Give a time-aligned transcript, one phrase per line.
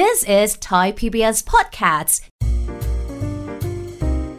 [0.00, 2.14] This is Thai PBS Podcasts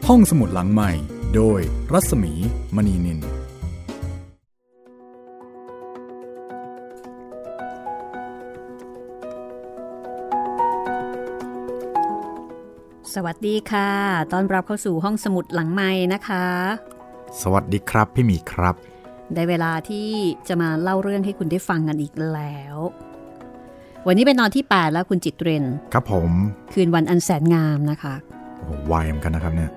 [0.08, 0.92] ห้องสมุดหลังใหม่
[1.36, 1.60] โดย
[1.94, 2.34] รัศมี
[2.76, 3.20] มณีนิน
[13.14, 13.90] สวัสดีค่ะ
[14.32, 16.46] ตอนรับเข้าสู่ห้องสมุดหลังไม้นะคะ
[17.42, 18.76] สวัสดีครับพี่หมีครับ
[19.34, 20.10] ได้เวลาที่
[20.48, 22.78] จะมาเล่าเรื่องให้คุณได้ฟังกันอีกแล้ว
[24.08, 25.64] วันนี้เป็นนอนที่ 8 แล้วคุณจิตเรน
[25.94, 26.30] ครับผม
[26.74, 28.14] คืนวันอันแสนงามนะคะ
[28.58, 29.72] โอ้โหไวเหมือนกันนะครับเนี่ย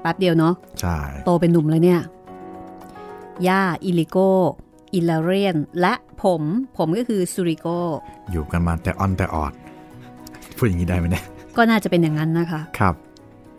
[0.00, 2.00] แป๊บเดียวเนาะ ใช่ โตเป็นหนุ่มเลยเนี่ย
[3.48, 4.16] ย่า อิลิโก
[4.94, 6.42] อิลาเรียน และผม
[6.76, 7.66] ผมก็คือซูริโก
[8.30, 9.52] อยู่กันมาแต่ออนแต่ออด
[10.56, 11.24] พูดอย่างนี้ได้ไหมเนี่ย
[11.56, 12.94] ก็น่าจะเป็นอย่างนั้นนะคะ ครับ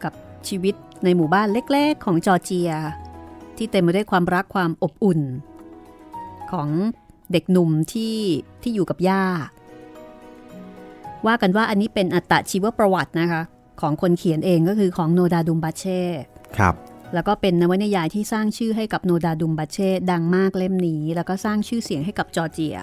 [0.04, 0.14] กับ
[0.48, 2.72] ชีวิตในหมู่บ้านเล็ก ๆ ของจอร์เจีย
[3.58, 5.22] ที่เต็มไปด้วยความรักความอบอุ่น
[6.52, 6.70] ของ
[7.32, 8.18] เด็กหนุ่มที่
[8.62, 9.24] ที่อยู่กับย่า
[11.28, 13.42] ว่ากันว่าอันนี้เป็นอัตชีวประวัตินะคะ
[13.82, 16.02] ของคนเขียนเองก็คือของโนดาดุมบาเช่
[16.58, 16.76] ครับ
[17.14, 22.78] แล้วก็เป็นนวนิยายที่สร้างชื่อให้กับโนดาดุมบาเช่ดังมากเล่มนี้ แล้วก็สร้างชื่อเสียงให้กับจอร์เจีย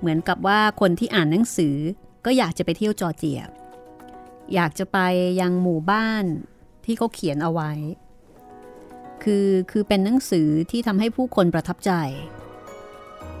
[0.00, 1.76] เหมือนกับว่าคนที่อ่านหนังสือ
[2.24, 3.40] ก็อยากจะไปเที่ยวจอร์เจีย
[4.54, 4.98] อยากจะไป
[5.40, 6.24] ยังหมู่บ้าน
[6.84, 7.72] ที่เขาเขียนเอาไว้
[9.22, 11.92] คือคือเป็นหนังสือที่ทำให้ผู้คนประทับใจ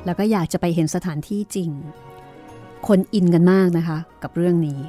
[0.04, 1.70] แล้วก็อยากจะไปเห็นสถานที่จริง
[2.88, 4.80] คนอินกันมากนะคะ กับเรื่องนี้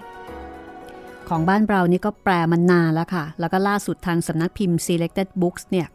[1.29, 5.87] ของบ้านเรานี่ก็แปลมันนานแล้วค่ะ แล้วก็ล่าสุดทางสำนักพิมพ์ Selected Books เนี่ย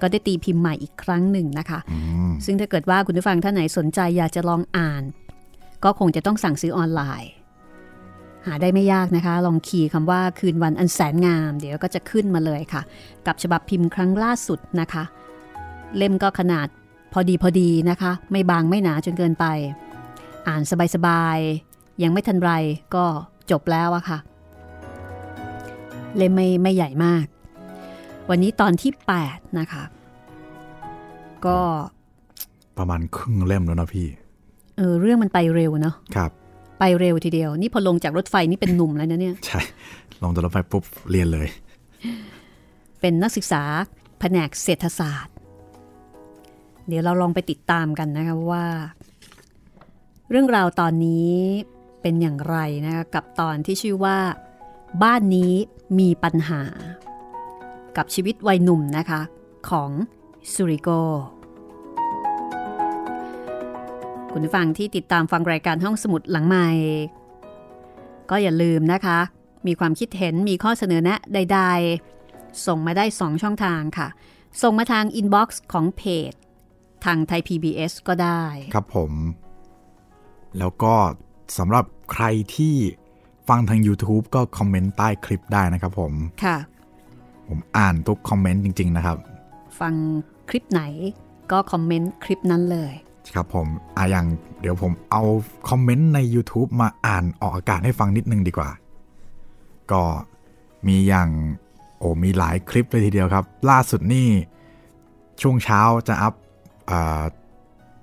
[0.00, 5.02] ก็ได้ตีพิมพ์ใหม่อีกครั้งหนึ่งนะคะอืมซึ่งถ้าเกิดว่าคุณผู้ฟังท่านไหนสนใจอยากจะลองอ่าน
[5.84, 7.30] ก็คงจะต้องสั่งซื้อออนไลน์
[8.46, 12.82] หาได้ไม่ยากนะคะ ลองคีย์คำว่าคืนวันอันแสนงาม เดี๋ยวก็จะขึ้นมาเลยค่ะ
[13.26, 15.04] กับฉบับพิมพ์ครั้งล่าสุดนะคะ
[15.96, 16.68] เล่มก็ขนาด
[17.12, 19.46] พอดีพอดีนะคะ ไม่บางไม่หนาจนเกินไป
[20.46, 20.62] อ่าน
[20.94, 22.50] สบายๆ ยังไม่ทันไร
[22.94, 23.04] ก็
[23.50, 24.18] จบแล้วอะค่ะ
[26.16, 27.24] เล่มไม่ไม่ใหญ่มาก
[28.30, 28.92] วันนี้ตอนที่
[29.24, 29.82] 8 นะคะ
[31.46, 31.58] ก็
[32.78, 34.06] ประมาณครึ่งเล่มแล้วนะพี่
[34.76, 36.30] เออเรื่องมันไปเร็วเนาะครับ
[36.78, 39.60] ไปเร็วทีเดียว นี่พอลงจากรถไฟนี่เป็นหนุ่มแล้วนะเนี่ย ใช่
[40.22, 41.48] ลงจากรถไฟปุ๊บเรียนเลย
[43.00, 43.62] เป็นนักศึกษา
[44.20, 45.34] แผนกเศรษฐศาสตร์
[46.88, 48.64] เดี๋ยวเราลองไปติดตามกันนะคะว่า
[50.30, 51.34] เรื่องราวตอนนี้
[52.02, 54.18] เป็นอย่างไรนะคะกับตอนที่ชื่อว่า
[55.02, 55.52] บ้านนี้
[55.98, 56.62] มีปัญหา
[57.96, 59.20] กับชีวิตวัยหนุ่มนะคะ
[59.70, 59.90] ของ
[60.52, 60.88] ซูริโก
[64.32, 66.68] คุณผู้ฟังที่ติดตามฟังรายการห้องสมุดหลังใหม่
[68.30, 69.18] ก็อย่าลืมนะคะ
[69.66, 71.60] มีความคิดเห็นมีข้อเสนอแนะใด
[72.12, 74.08] ๆ ส่งมาได้ 2 ช่องทางค่ะ
[74.62, 76.32] ส่งมาทางอินบ็อกซ์ของเพจ
[77.04, 78.42] ทางไทย PBS ก็ได้
[78.74, 79.12] ครับผม
[80.58, 80.94] แล้วก็
[81.58, 82.24] สำหรับใคร
[82.56, 82.74] ที่
[83.48, 86.12] ฟังทาง YouTube ก็คอมเมนต์ใต้คลิปได้นะครับผม
[86.44, 86.56] ค่ะ
[87.48, 89.16] ผมอ่านทุกคอมเมนต์จริง ๆ นะครับ
[89.80, 89.94] ฟัง
[90.48, 90.82] คลิปไหน
[91.52, 92.92] ก็คอมเมนต์คลิปนั้นเลย
[93.34, 93.66] ครับผม
[93.96, 94.26] อะอย่าง
[94.60, 95.22] เดี๋ยวผมเอา
[95.68, 98.70] คอมเมนต์ใน YouTube มาอ่านออกอากาศให้ฟังนิดนึงดีกว่า
[99.92, 100.02] ก็
[100.86, 101.28] มีอย่าง
[101.98, 104.28] โอ้มีหลายคลิปเลยทีเดียวครับ ล่าสุดนี่
[105.42, 106.34] ช่วงเช้าจะอัพ
[106.90, 107.22] อ่า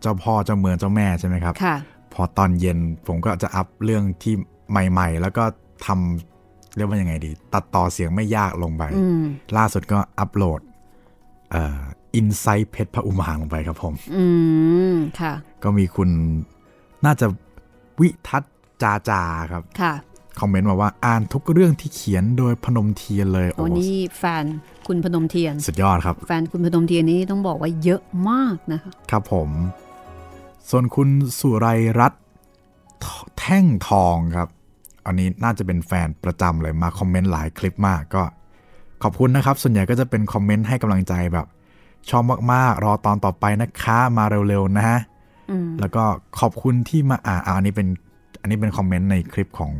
[0.01, 1.75] เจ้าพ่อเจ้าเมืองเจ้าแม่ใช่ไหมครับ ค่ะ
[2.15, 2.77] พอตอนเย็น
[3.07, 4.33] ผมก็จะอัพเรื่องที่
[4.69, 5.43] ใหม่ ๆ แล้วก็
[5.85, 9.23] ทำเรียกว่ายังไงดี ตัดต่อเสียงไม่ยากลงไปอืม
[9.57, 10.61] ล่าสุดก็อัพโหลด
[11.51, 11.79] เอ่อ
[12.15, 14.25] inside เพชรพระอุมาลงไปครับผม อื
[14.93, 15.33] ม ค่ะ
[15.63, 16.09] ก็มีคุณ
[17.05, 17.25] น่าจะ
[17.99, 19.21] วิทัศน์จาจา
[19.51, 19.93] ครับ ค่ะ
[20.39, 24.45] คอมเมนต์มาว่าอ่านทุกเรื่องที่เขียนโดยพนมเทียนเลยโอ้นี่แฟน
[24.87, 29.49] คุณพนมเทียน สุดยอดครับ แฟนคุณพนมเทียนนี่ต้องบอกว่าเยอะมากนะคะ ครับผม
[30.69, 31.09] ส่วนคุณ
[31.39, 31.67] สุไร
[31.99, 32.21] รัตน์
[33.39, 34.49] แท่งทองครับ
[35.05, 38.23] อันนี้น่าจะเป็นแฟนประจำเลยมาคอมเมนต์หลายคลิปมากก็
[39.03, 41.47] ขอบคุณนะครับ ส่วนใหญ่ก็จะเป็นคอมเมนต์ให้กำลังใจแบบ
[42.09, 42.23] ชอบ
[42.53, 44.99] มากๆ รอตอนต่อไปนะคะมาเร็วๆนะฮะ
[45.51, 46.03] อืมแล้วก็
[46.39, 47.87] ขอบคุณที่มาอ่านอ่าอันนี้เป็น
[48.41, 49.73] อันนี้เป็นคอมเมนต์ในคลิปของ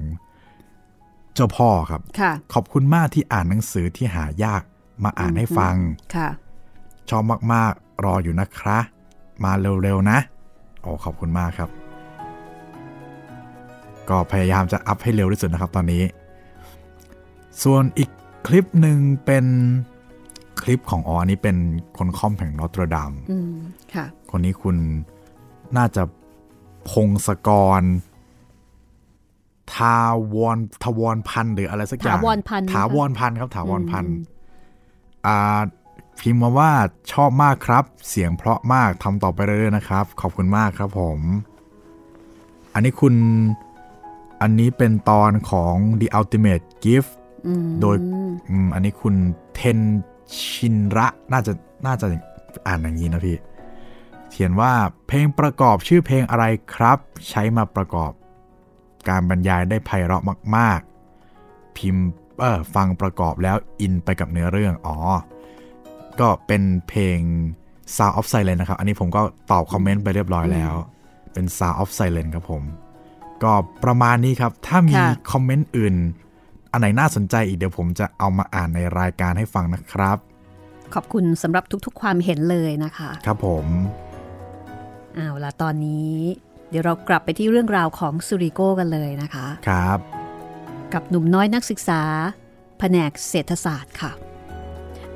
[1.34, 4.62] เจ้าพ่อครับค่ะขอบคุณมากที่อ่านหนังสือที่หายาก
[5.04, 5.76] มาอ่านให้ฟัง
[6.16, 6.30] ค่ะ
[7.10, 7.24] ชอบ
[7.54, 8.80] มากๆ รออยู่นะคะ
[9.44, 9.52] มา
[9.84, 10.20] เร็วๆนะ
[10.86, 11.70] โอ้ขอบคุณมากครับ
[14.10, 16.04] ก็พยายามจะอัพให้เร็วที่สุดนะครับตอนนี้
[17.64, 18.10] ส่วนอีก
[18.48, 19.46] คลิปหนึ่งเป็น
[20.62, 21.58] คลิปของอ๋ออันนี้เป็น
[21.98, 23.54] คนคอมแห่งนอตรดามอืม
[23.94, 24.76] ค่ะคนนี้คุณ
[25.78, 26.04] น่าจะ
[26.90, 27.50] พงศก
[27.80, 27.82] ร
[29.76, 29.98] ทา
[30.36, 35.60] วรทวรพันธ์หรืออะไรสักอย่าง ถาวรพันธ์นะคะถาวรพันธ์ครับ ถาวรพันธ์อืมอ่า
[36.20, 36.72] พิมพ์มาว่า
[37.12, 41.20] ชอบมากครับ เสียงเพราะมากทำต่อไปเรื่อยๆนะครับ ขอบคุณมากครับผม
[42.74, 43.16] อันนี้คุณ
[44.42, 47.12] อันนี้เป็นตอนของ The Ultimate Gift
[47.48, 47.96] อืมโดย
[48.50, 49.16] อืมอันนี้คุณ
[49.56, 49.80] เทน
[50.40, 51.54] ชินระน่าจะ
[51.86, 52.08] น่าจะ
[52.68, 53.38] อ่านอย่างนี้นะพี่
[54.32, 54.72] เขียนว่า
[55.08, 56.46] เพลงประกอบชื่อเพลงอะไร
[56.76, 58.12] ครับ ใช้มาประกอบ
[59.10, 60.24] การบรรยายได้ไพเราะ
[60.58, 60.80] มาก
[61.30, 62.06] ๆ พิมพ์
[62.40, 64.98] เออฟังประกอบแล้วอินไปกับเนื้อเรื่องอ๋อ
[66.22, 67.20] ก็เป็นเพลง
[67.96, 69.22] Sound of Silence นะครับ อันนี้ผมก็
[69.52, 70.74] ตอบคอมเมนต์ไปเรียบร้อยแล้ว
[71.34, 72.64] เป็น Sound of Silence ครับผม
[73.44, 73.52] ก็
[73.84, 75.96] ประมาณนี้ครับ ถ้ามีค่ะคอมเมนต์อื่น
[76.72, 80.18] อันไหนน่าสนใจอีกเดี๋ยวผมจะเอามาอ่านในรายการให้ฟังนะครับ
[80.94, 83.66] ขอบคุณสำหรับทุกๆ ความเห็นเลยนะคะ ครับผม
[85.16, 86.14] เอาล่ะตอนนี้
[86.70, 90.00] เดี๋ยวเรากลับไปที่เรื่องราวของซูริโก้กันเลยนะคะ ครับ
[90.94, 92.02] กับหนุ่มน้อยนักศึกษา
[92.80, 94.12] แผนกเศรษฐศาสตร์ค่ะ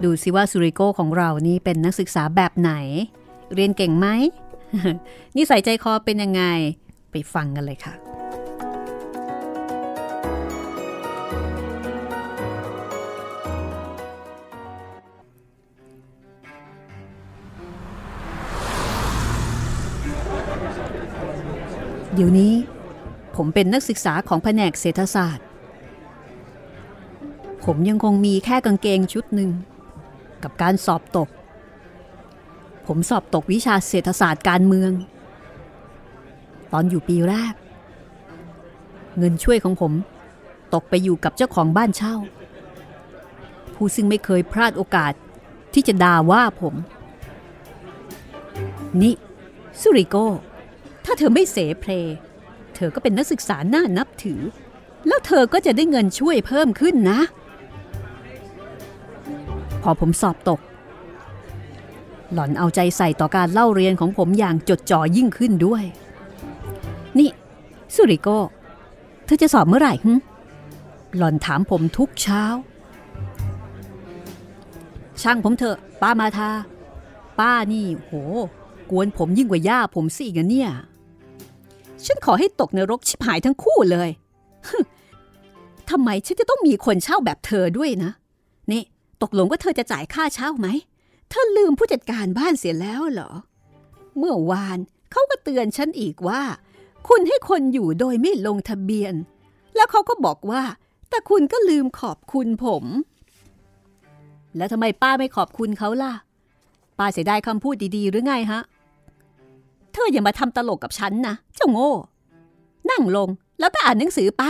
[0.03, 2.71] ดูสิว่าซูริโกของเรานี่เป็นนักศึกษาแบบไหน
[3.53, 4.07] เรียนเก่งไหม
[5.37, 6.43] นิสัยใจคอเป็นยังไง
[7.11, 7.95] ไปฟังกันเลยค่ะ
[22.13, 22.53] เดี๋ยวนี้
[23.35, 25.45] ผมเป็นนักศึกษาของแผนกเศรษฐศาสตร์
[27.65, 29.51] ผมยังคงมีแค่กางเกงชุดหนึ่ง
[30.43, 31.29] กับการสอบตก
[32.87, 34.91] ผมสอบตกวิชาเศรษฐศาสตร์การเมือง
[36.71, 37.53] ตอนอยู่ปีแรก
[39.17, 39.93] เงินช่วยของผม
[40.73, 42.15] ตกไปอยู่กับเจ้าของบ้านเช่า
[43.73, 45.13] ผู้ซึ่งไม่เคยพลาดโอกาส
[45.73, 46.75] ที่จะด่าว่าผม
[49.01, 49.15] นี่
[49.81, 50.15] สุริโก
[51.05, 51.91] ถ้าเธอไม่เสเพล
[52.75, 54.41] เธอก็เป็นนักศึกษาหน้านับถือ
[55.07, 57.19] แล้วเธอก็จะได้เงินช่วยเพิ่มขึ้นนะ
[59.83, 60.59] พอผมสอบตก
[62.33, 65.83] หล่อนเอาใจใส่ต่อการเล่าเรียนของผมอย่างจดจ่อยิ่งขึ้นด้วย
[67.19, 67.29] นี่
[67.95, 68.27] สุริโก
[69.25, 70.13] เธอจะสอบเมื่อไหร่หึ
[71.17, 72.43] หล่อนถามผมทุกเช้า
[75.21, 76.49] ช่างผมเถอะ ป้ามาทา
[77.39, 78.11] ป้านี่ โห
[78.89, 80.69] กวนผมยิ่งกว่าย่าผมสิอีกเนี่ย
[82.05, 84.09] ฉันขอให้ตกนรกชิบหายทั้งคู่เลย
[85.89, 88.11] ทำไมฉันจะต้องมีคนเช่าแบบเธอด้วยนะ
[88.71, 88.83] นี่
[89.21, 90.67] ตกลงว่าเธอจะจ่ายค่าเช่าไหม
[91.29, 93.31] เธอลืมผู้จัดการบ้านเสียแล้วเหรอ
[94.17, 94.77] เมื่อวาน
[95.11, 96.41] เขาก็เตือนฉันอีกว่า
[97.07, 99.13] คุณให้คนอยู่โดยไม่ลงทะเบียน
[99.75, 100.63] แล้วเขาก็บอกว่า
[101.09, 102.83] แต่คุณก็ลืมขอบคุณผม
[104.57, 106.13] แล้วทำไมป้าไม่ขอบคุณเขาล่ะ
[106.97, 108.61] ป้าเสียดายคำพูดดีๆ หรือไงฮะ
[109.93, 111.93] เธออย่ามาทำตลกกับฉันนะเจ้าโง่
[112.89, 113.29] นั่งลง
[113.59, 114.43] แล้วก็อ่านหนังสือไป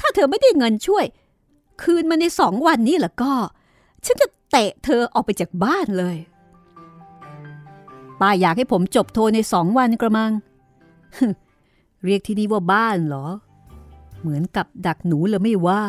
[0.00, 1.04] ถ้าเธอไม่ได้เงินช่วย
[1.82, 3.32] คืนมาในสองวันนี้แล้วก็
[4.04, 6.16] ฉันจะเตะเธอออกไปจากบ้านเลย
[8.20, 10.32] ป้าอยากให้ผมจบโทในสองวันกระมัง
[12.04, 13.26] เรียกที่นี่ว่าบ้านเหรอ
[14.20, 15.84] เหมือนกับดักหนูเลยไม่ว่า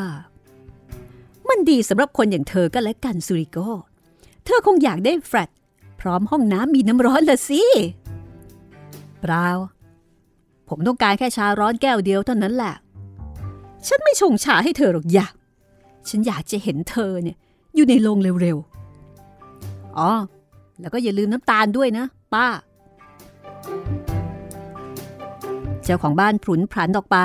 [1.49, 3.57] มันดีสำหรับคนอย่างเธอก็แล้วกันสุริโก
[4.45, 5.49] เธอคงอยากได้แฟลต
[5.99, 7.61] พร้อมห้องน้ำมีน้ำร้อนละสิ
[9.21, 9.47] เปล่า
[10.69, 12.75] ผมต้องการแค่ชาร้อนแก้วเดียวเท่านั้นแหละ
[13.87, 15.33] ฉันไม่ชงชาให้เธอหรอกอยาก
[16.09, 17.37] ฉันอยากจะเห็นเธอเนี่ย
[17.75, 20.11] อยู่ในโรงเร็วๆ อ๋อ
[20.79, 22.47] แล้วก็อย่าลืมน้ำตาลด้วยนะ ป้า
[25.83, 27.17] เจ้าของบ้านพลุนพลันออกไป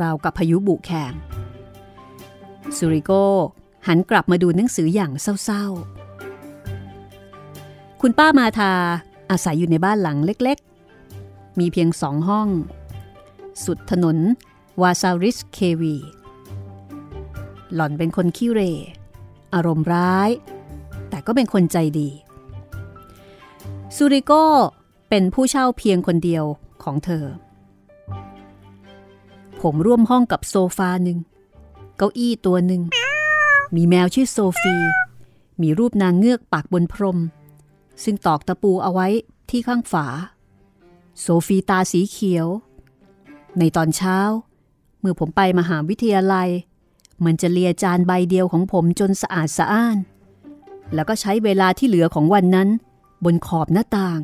[0.00, 1.12] ราวกับพายุบุแข่ง
[2.76, 3.12] สุริโก
[3.86, 8.72] หันกลับมาดูหนังสืออย่างเศร้าๆ คุณป้ามาทา
[9.30, 12.48] อาศัยอยู่ในบ้านหลังเล็กๆ มีเพียงสองห้อง
[13.64, 14.18] สุดถนน
[14.82, 15.96] วาซาริสเควี
[17.74, 18.60] หล่อนเป็นคนขี้เร
[19.54, 20.30] อารมณ์ร้าย
[21.10, 22.08] แต่ก็เป็นคนใจดี
[23.96, 24.32] ซูริโก
[25.08, 26.44] เป็นผู้เช่าเพียงคนเดียว
[26.82, 27.24] ของเธอ
[29.60, 31.18] ผมร่วมห้องกับโซฟาหนึ่ง
[31.96, 32.82] เก้าอี้ตัวหนึ่ง
[33.74, 34.76] มีแมวชื่อโซฟี
[35.62, 37.18] มีรูปนางเงือกปากบนพรม
[38.04, 39.08] ซึ่งตอกตะปูเอาไว้
[39.50, 40.06] ที่ข้างฝา
[41.20, 42.46] โซฟีตาสีเขียว
[43.58, 44.18] ในตอนเช้า
[45.00, 46.48] เมื่อผมไปมหาวิทยาลัย
[47.24, 49.96] มันจะเลียจานใบเดียวของผมจนสะอาดสะอ้าน
[50.94, 52.68] แล้วก็ใช้เวลาที่เหลือของวันนั้น
[53.24, 54.20] บนขอบหน้าต่าง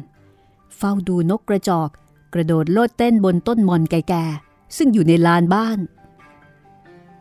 [0.77, 1.89] เฝ้าดูนกกระจอก
[2.35, 5.79] กระโดดโลดเต้นบนต้นมอนแก่ๆ ซึ่งอยู่ในลานบ้าน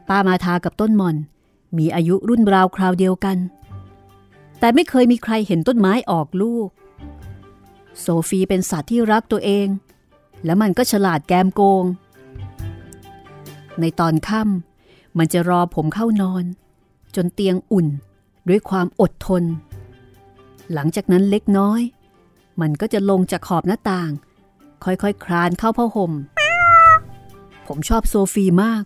[0.07, 1.15] ป้ามาทากับต้นมอน
[1.77, 3.37] มีอายุรุ่นราวคราวเดียวกัน
[4.59, 6.69] แต่ไม่เคยมีใครเห็นต้นไม้ออกลูก
[7.99, 9.67] โซฟีเป็นสัตว์ที่รักตัวเอง
[10.45, 11.83] และมันก็ฉลาดแกมโกง
[13.79, 14.76] ในตอนค่ำ
[15.17, 16.43] มันจะรอผมเข้านอน
[17.15, 17.87] จนเตียงอุ่น
[18.49, 19.43] ด้วยความอดทน
[20.73, 21.81] หลังจากนั้นเล็กน้อย
[22.61, 24.11] มันก็จะลงจากขอบหน้าต่าง
[24.83, 26.11] ค่อยๆคคลานเข้าผ้าห่ม
[27.67, 28.83] ผมชอบโซฟีมาก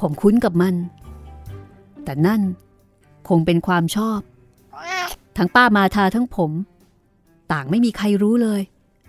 [0.00, 0.74] ผมคุ้นกับมัน
[2.04, 2.42] แต่นั่น
[3.28, 4.20] คงเป็นความชอบ
[5.36, 6.50] ทั้งป้ามาทาทั้งผม
[7.52, 8.60] ต่างไม่มีใครรู้เลย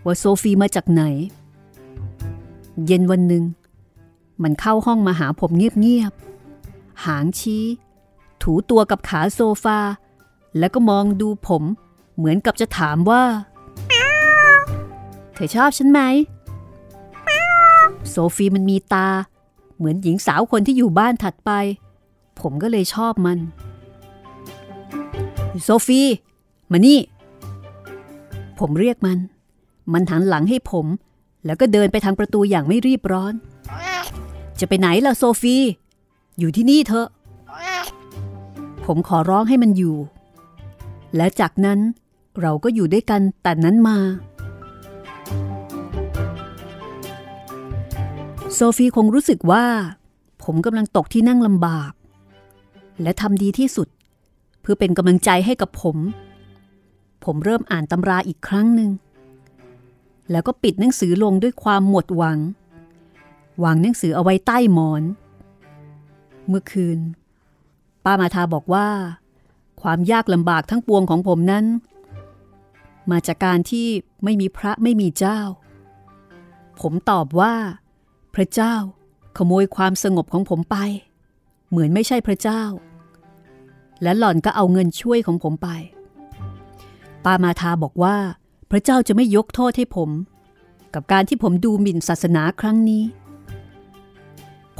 [0.05, 1.03] ว่าโซฟีมาจากไหน
[2.85, 3.43] เย็นวันหนึ่ง
[4.43, 7.65] มันเข้าห้องมาหาผมเงียบๆ หางชี้
[8.41, 9.79] ถูตัวกับขาโซฟา
[10.59, 11.63] แล้วก็มองดูผม
[12.17, 13.23] เหมือนกับจะถามว่า
[15.33, 16.01] เธอชอบฉันไหม
[18.09, 19.07] โซฟีมันมีตา
[19.77, 21.51] เหมือนหญิงสาวคนที่อยู่บ้านถัดไป
[22.39, 23.39] ผมก็เลยชอบมัน
[25.63, 26.01] โซฟี
[26.71, 26.99] มานี่
[28.59, 29.19] ผมเรียกมัน
[29.93, 30.85] มันหันหลังให้ผม
[31.45, 33.33] แล้วก็เดินไปทางประตูอย่างไม่รีบร้อน
[34.59, 35.55] จะไปไหนล่ะโซฟี
[36.39, 37.07] อยู่ที่นี่เถอะ
[38.85, 39.95] ผมขอร้องให้มันอยู่
[41.15, 41.79] และจากนั้น
[42.41, 43.97] เราก็อยู่ด้วยกันแต่นั้นมา
[48.53, 49.65] โซฟีคงรู้สึกว่า
[50.43, 51.91] ผมกำลังตกที่นั่งลำบาก
[53.01, 53.87] และทำดีที่สุด
[54.61, 55.97] เพื่อเป็นกำลังใจให้กับผม
[57.23, 58.91] ผมเริ่มอ่านตำราอีกครั้งหนึ่ง
[60.31, 62.37] แล้วก็ปิดหนังสือลงด้วยความหมดหวัง
[63.63, 65.03] วางหนังสือเอาไว้ใต้หมอน
[66.47, 66.99] เมื่อคืน
[68.05, 68.87] ป้ามาทาบอกว่า
[69.81, 71.65] ความยากลำบากทั้งปวงของผมนั้น
[73.11, 73.87] มาจากการที่
[74.23, 75.39] ไม่มีพระไม่มีเจ้า
[76.81, 77.53] ผมตอบว่า
[78.35, 78.75] พระเจ้า
[79.37, 80.77] ขโมยความสงบของผมไป
[81.69, 82.63] เหมือนไม่ใช่พระเจ้า
[84.03, 85.67] และหล่อนก็เอาเงินช่วยของผมไป
[87.25, 88.17] ปามาทาบอกว่า
[88.71, 90.09] พระเจ้าจะไม่ยกโทษให้ผม
[90.93, 93.03] กับการที่ผมดูหมิ่นศาสนาครั้งนี้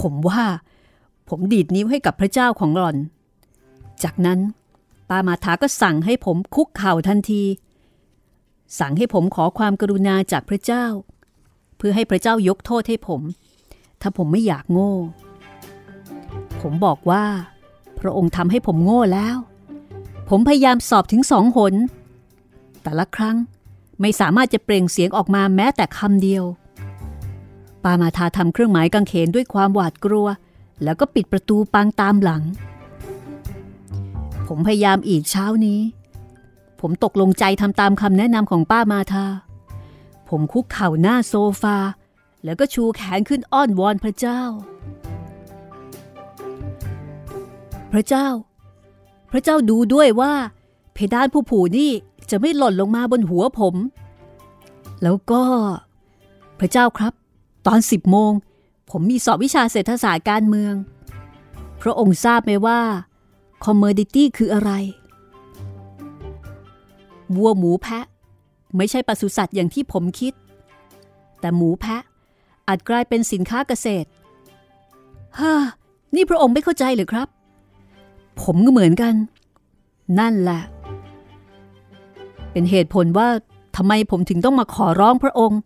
[0.01, 0.43] ผมว่า
[1.29, 2.97] ผมดีดนิ้วให้กับพระเจ้าของหล่อน
[4.03, 4.39] จากนั้น
[5.09, 7.43] ปามาทาก็สั่งให้ผมคุกเข่าทันที
[8.79, 10.85] สั่งให้ผมขอความกรุณาจากพระเจ้า
[11.77, 13.21] เพื่อให้พระเจ้ายกโทษให้ผม
[14.01, 14.93] ถ้าผมไม่อยากโง่
[16.61, 17.25] ผมบอกว่า
[17.99, 19.37] พระองค์ทำให้ผมโง่แล้ว
[20.29, 21.73] ผมพยายามสอบถึงสองหน
[22.83, 23.37] แต่ละครั้ง
[24.01, 26.43] ไม่สามารถจะเปล่งเสียงออกมาแม้แต่คำเดียว
[27.85, 30.27] ปามาทาทำเครื่องหมายกางเขนด้วยความหวาดกลัว
[30.83, 32.43] แล้วก็ปิดประตูปังตามหลัง
[34.47, 35.79] ผมพยายามอีกเช้านี้
[36.79, 39.25] ผมตกลงใจทำตามคำแนะนำของป้ามาทา
[40.29, 41.77] ผมคุกเข่าหน้าโซฟา
[42.43, 44.41] แล้วก็ชูแขนขึ้นอ้อนวอนพระเจ้า
[47.91, 48.27] พระเจ้า
[49.31, 50.33] พระเจ้าดูด้วยว่า
[50.93, 51.91] เพดานผู้ผูนี่
[52.29, 53.75] จะไม่หล่นลงมาบนหัวผม
[55.03, 55.43] แล้วก็
[56.59, 57.13] พระเจ้าครับ
[57.67, 58.31] ตอนสิบโมง
[58.89, 60.73] ผมมีสอบวิชาเศรษฐศาสตร์การเมือง
[61.81, 62.79] พระองค์ทราบไหมว่า
[63.65, 64.71] commodity คืออะไร
[67.35, 68.05] วัวหมูแพะ
[68.77, 70.33] ไม่ใช่ปศุสัตว์อย่างที่ผมคิด
[71.39, 72.01] แต่หมูแพะ
[72.67, 74.07] อาจกลายเป็นสินค้าเกษตร
[75.39, 75.53] ฮ่า
[76.15, 77.27] นี่พระองค์ไม่เข้าใจหรือครับ
[78.41, 79.13] ผมก็เหมือนกัน
[80.19, 80.61] นั่นแหละ
[82.51, 83.27] เป็นเหตุผลว่า
[83.75, 85.59] ทำไมผมถึงต้องมาขอร้องพระองค์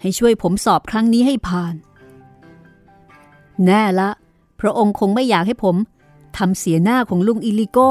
[0.00, 1.74] ให้ช่วยผมสอบครั้งนี้ให้ผ่าน
[3.64, 4.10] แน่ละ
[4.60, 5.76] พระองค์คงไม่อยากให้ผม
[6.38, 7.90] ทำเสียหน้าของลุงอิลิโก้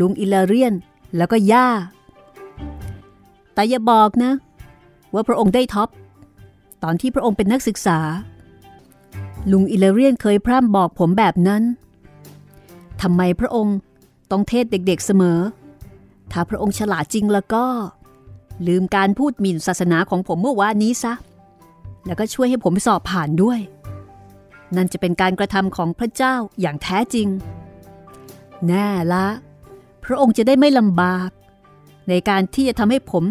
[0.00, 0.74] ลุงอิลาเรียน
[1.16, 1.68] แล้วก็ย่า
[3.54, 4.32] แต่อย่าบอกนะ
[5.14, 5.88] ว่าพระองค์ได้ top
[6.82, 7.98] ตอนที่พระองค์เป็นนักศึกษา
[9.52, 11.62] ลุงอิลาเรียนเคยพร่ำบอกผมแบบนั้น
[13.02, 13.76] ทำไมพระองค์
[14.30, 15.38] ต้อง test เด็กๆเสมอ
[16.32, 17.64] ถ้าพระองค์ฉลาดจริงแล้วก็
[18.66, 21.12] ลืมการพูดหมิ่นศาสนาของผมเมื่อวานนี้ซะ
[22.06, 23.60] แล้วก็ช่วยให้ผมสอบผ่านด้วย
[24.76, 27.28] นั่นจะเป็นการกระทำของพระเจ้าอย่างแท้จริง
[28.66, 29.26] แน่ละ
[30.04, 31.30] พระองค์จะได้ไม่ลำบาก
[32.08, 33.24] ในการที่จะทำให้ผม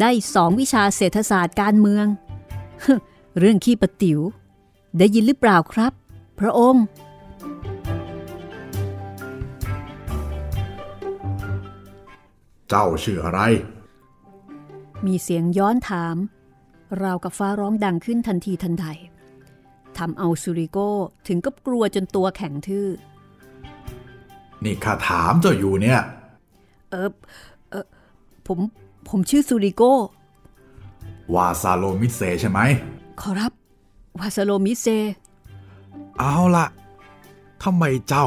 [0.00, 2.06] ได้สองวิชาเศรษฐศาสตร์การเมือง
[3.38, 4.20] เรื่องขี้ปะติว๋ว
[4.98, 5.92] ได้ยินหรือเปล่าครับ
[6.38, 6.84] พระองค์
[12.68, 13.40] เจ้าชื่ออะไร
[15.06, 16.16] มีเสียงย้อนถาม
[17.02, 18.86] ราวกับฟ้าร้องดังขึ้นทันทีทันใด
[19.98, 20.78] ทำเอาซูริโก
[21.28, 22.88] ถึงกับกลัวจนตัวแข็งทื่อ
[24.64, 26.00] นี่ข้าถามเจ้าอยู่เนี่ย
[26.90, 27.10] เออ
[27.70, 27.86] เออ
[28.46, 28.58] ผม
[29.08, 29.82] ผมชื่อซูริโก
[31.34, 32.60] วาซาโลมิเซใช่ไหม
[33.20, 33.52] ขอรับ
[34.18, 34.86] วาสโลมิเซ
[36.18, 36.66] เอาละ
[37.62, 38.26] ทำไมเจ้า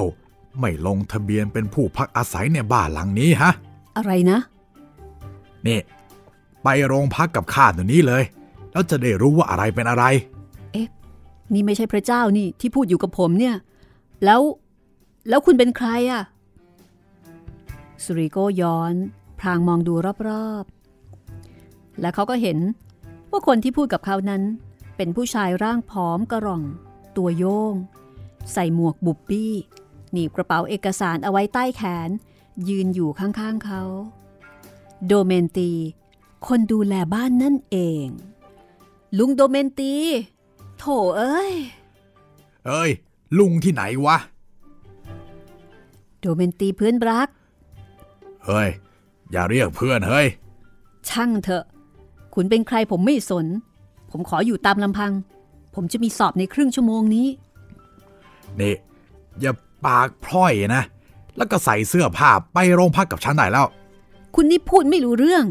[0.60, 3.52] ไม่ลงทะเบียนเป็นผู้พักอาศัยในบ้านหลังนี้ฮะ
[3.98, 4.40] อะไรนะ
[5.68, 5.80] นี่
[6.64, 8.24] ไปโรงพักกับข้าเดี๋ยวนี้เลย
[8.78, 10.04] แล้วจะได้รู้ว่าอะไรเป็นอะไร
[10.72, 10.88] เอ๊ะ
[11.54, 13.56] นี่ไม่ใช่พระเจ้านี่ที่พูดอยู่กับผมเนี่ย
[14.26, 14.42] แล้ว
[15.30, 16.24] แล้วคุณเป็นใครอะ
[18.04, 18.94] สุริโกย้อน
[19.40, 19.94] พรางมองดู
[20.28, 22.58] รอบๆ และเขาก็เห็น
[23.32, 24.42] ว่าคนที่พูดกับเขานั้น
[24.98, 26.64] เป็นผู้ชายร่างผอมกระร่อง
[27.18, 27.74] ตัวโยง
[28.54, 29.54] ใส่หมวกบุบบี้
[30.12, 32.10] หนีบกระเป๋าเอกสารเอาไว้ใต้แขน
[32.70, 33.84] ยืนอยู่ข้างๆเขา
[35.08, 35.72] โดเมนตี
[36.48, 38.08] คนดูแลบ้านนั่นเอง
[39.18, 39.94] ลุงโดเมนตี
[40.78, 40.86] โถ
[41.18, 41.52] เอ้ย
[42.68, 42.90] เอ้ย
[43.40, 44.18] ลุงที่ไหนวะ
[46.22, 47.28] โดเมนตีเพื่อนรัก
[48.46, 48.70] เฮ้ย
[49.32, 50.28] อย่าเรียกเพื่อนเฮ้ย
[51.10, 51.64] ช่างเถอะ
[52.36, 53.46] คุณเป็นใครผมไม่สน
[54.12, 55.12] ผมขออยู่ตามลำพัง
[55.76, 57.28] ผมจะมีสอบในครึ่งชั่วโมงนี้
[58.60, 58.76] นี่
[59.42, 59.54] อย่า
[59.86, 60.84] ปากพร่อยนะ
[61.38, 63.68] แล้วก็ใส่เสื้อผ้าไปโรงพักกับฉันได้แล้ว
[64.36, 65.46] คุณนี่พูดไม่รู้เรื่อง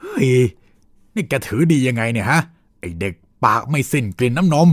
[0.00, 0.30] เฮ้ย
[1.14, 2.40] นี่แกถือดียังไงเนี่ยฮะ
[2.80, 3.14] ไอเด็ก
[3.44, 4.68] ปากไม่สิ้นกลิ่นน้ำนม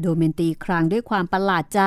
[0.00, 1.82] โดเมนตีครางด้วยความประหลาดใจ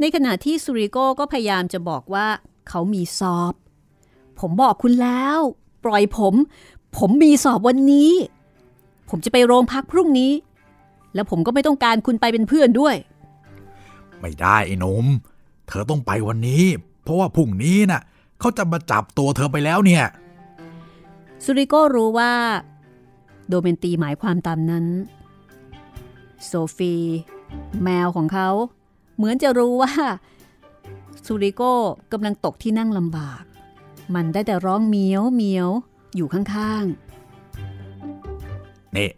[0.00, 2.26] ในขณะที่ซูริโกก็พยายามจะบอกว่า
[2.68, 3.54] เขามีสอบ
[4.40, 5.38] ผมบอกคุณแล้ว
[5.84, 6.34] ปล่อยผม
[6.96, 8.12] ผมมีสอบวันนี้
[9.08, 10.32] ผมจะไปโรงพักพรุ่งนี้
[11.14, 12.94] แล้วผมก็ไม่ต้องการคุณไปเป็นเพื่อนด้วย
[14.20, 15.06] ไม่ได้ไอ้หนม
[15.68, 16.64] เธอต้องไปวันนี้
[17.02, 18.02] เพราะว่าพรุ่งนี้น่ะ
[18.40, 20.04] เขาจะมาจับตัวเธอไปแล้วเนี่ย
[21.44, 22.32] ซูริโกรู้ว่า
[23.50, 24.84] โดเมนตีหมายความตามนั้น
[26.46, 26.94] โซฟี
[27.82, 28.48] แมวของเขา
[29.16, 29.92] เหมือนจะรู้ว่า
[31.24, 31.62] ซูริโก
[32.12, 33.42] กำลังตกที่นั่งลำบาก
[34.14, 35.68] มันได้แต่ร้องเมียวเมียว
[36.16, 36.84] อยู่ข้าง
[38.96, 39.10] นี่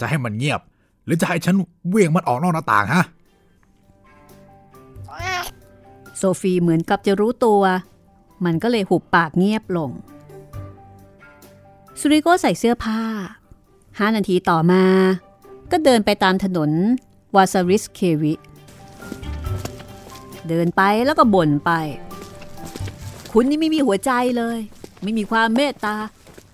[0.00, 0.60] จะให้มันเงียบ
[1.04, 1.54] หรือจะให้ฉัน
[1.88, 3.08] เวี่ยงมันออกนอกหน้าต่างฮะๆ
[6.16, 7.62] โซฟีเหมือนกับจะรู้ตัว
[8.44, 9.90] มันก็เลยหุบปากเงียบลง
[12.00, 13.00] ซูริโกใส่เสื้อผ้า
[13.98, 14.82] ห้านาทีต่อมา
[15.70, 16.70] ก็เดินไปตามถนน
[17.36, 18.34] วาซาริสเควิ
[20.48, 21.70] เดินไปแล้วก็บ่นไป
[23.32, 24.58] คุณนี่ไม่มีหัวใจเลย
[25.02, 25.96] ไม่มีความเมตตา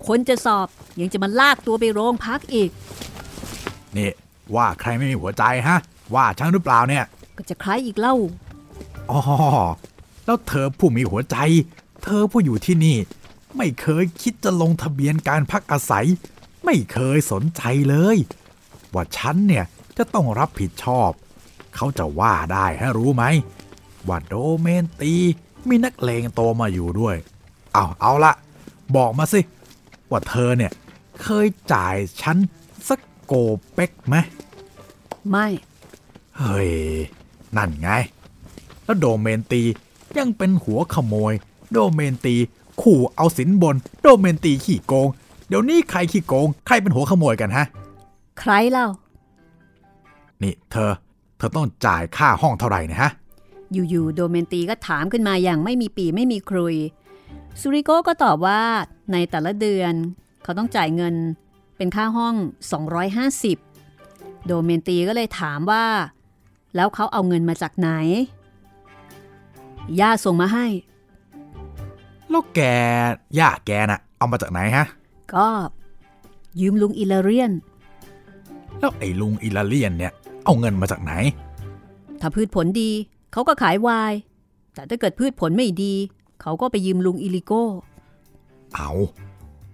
[0.07, 0.67] คนจะสอบ
[0.99, 2.69] ยังจะมาลากตัวไปโรงพักอีก
[3.97, 4.11] นี่
[4.55, 5.77] ว่าใครไม่มีหัวใจฮะ
[6.15, 7.03] ว่าฉันหรือเปล่าเนี่ย
[7.37, 8.15] ก็จะคล้ายอีกเล่า
[9.11, 9.19] อ๋อ
[10.25, 11.37] แล้วเธอผู้มีหัวใจ
[12.03, 12.97] เธอผู้อยู่ที่นี่
[13.57, 16.05] ไม่เคยคิดจะลงทะเบียนการพักอาศัย
[16.65, 18.17] ไม่เคยสนใจเลย
[18.93, 19.65] ว่าฉันเนี่ย
[19.97, 21.09] จะต้องรับผิดชอบ
[21.75, 23.23] เขาจะว่าได้ฮะรู้ไหม
[24.07, 25.13] ว่าโดเมนตี
[25.67, 27.15] มีนักเลงโตมาอยู่ด้วย
[27.73, 28.33] เอาเอาละ
[28.95, 29.39] บอกมาสิ
[30.09, 30.71] ว่าเธอเนี่ย
[31.21, 32.37] เคยจ่ายฉัน
[32.87, 33.33] สักโก
[33.73, 34.15] เป๊กไหม
[35.29, 35.47] ไม่
[36.37, 36.71] เฮ้ย
[37.57, 37.89] นั่นไง
[38.83, 39.61] แล้วโดเมนตี
[40.17, 41.33] ยังเป็นหัวขโมย
[41.73, 42.35] โดเมนตี
[42.81, 45.07] ขู่เอาสินบน โดเมนตีขี้โกง
[45.47, 47.65] เดี๋ยวนี้ใครขี้โกง ใครเป็นหัวขโมยกันฮะ
[48.39, 48.87] ใครเล่า
[50.43, 50.91] นี่เธอ
[51.37, 53.11] เธอต้องจ่ายค่าห้องเท่าไหร่นะฮะ
[53.71, 56.75] อยู่ๆโดเมนตีก็ถามขึ้นมาอย่างไม่มีปีไม่มีครุย
[57.59, 58.61] ซูริโกก็ตอบว่า
[59.11, 59.93] ในแต่ละเดือน
[60.43, 61.15] เขาต้องจ่ายเงิน
[61.77, 62.35] เป็นค่าห้อง
[63.61, 65.85] 250 โดเมนตีก็เลยถามว่า
[66.75, 67.89] แล้วเขาเอาเงินมาจากไหน
[69.99, 70.65] ย่าส่งมาให้
[72.29, 72.59] แล้วแก
[73.39, 74.85] ย่าแกน่ะ เอามาจากไหนฮะ
[75.33, 75.47] ก็
[76.59, 77.51] ยืมลุงอิลาเรียน
[78.79, 80.11] แล้วไอ้ลุงอิลาเลียนเนี่ย
[80.45, 81.11] เอาเงินมาจากไหน
[82.21, 82.91] ถ้าพืชผลดี
[83.31, 84.13] เขาก็ขายวาย
[84.73, 85.93] แต่ถ้าเกิดพืชผลไม่ดี
[86.41, 87.63] เขาก็ไปยืมลุงอิลิโก้
[88.75, 88.91] เอา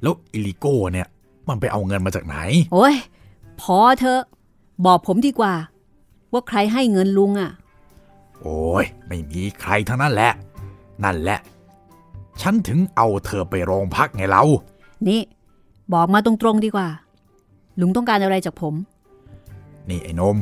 [0.02, 1.08] แล้วอิลิโก้เนี่ย
[1.48, 2.38] มันไปเอาเงินมาจากไหน
[2.74, 2.96] โอ้ย
[3.62, 4.22] พอเถอะ
[4.86, 5.54] บอกผมดีกว่า
[6.32, 7.52] ว่าใครให้เงินลุงอะ่ะ
[8.42, 10.32] โอ้ยไม่มีใครทั้งนั้นแหละ
[11.04, 11.40] นั่นแหละ
[12.42, 14.44] ฉันถึงเอาเธอไปโรงพักไงเรา
[15.08, 15.22] นี่
[15.93, 16.89] บอกมาตรงๆดีกว่า
[17.80, 18.75] ลุงต้องการอะไรจากผม
[19.89, 20.38] นี่ไอ้นม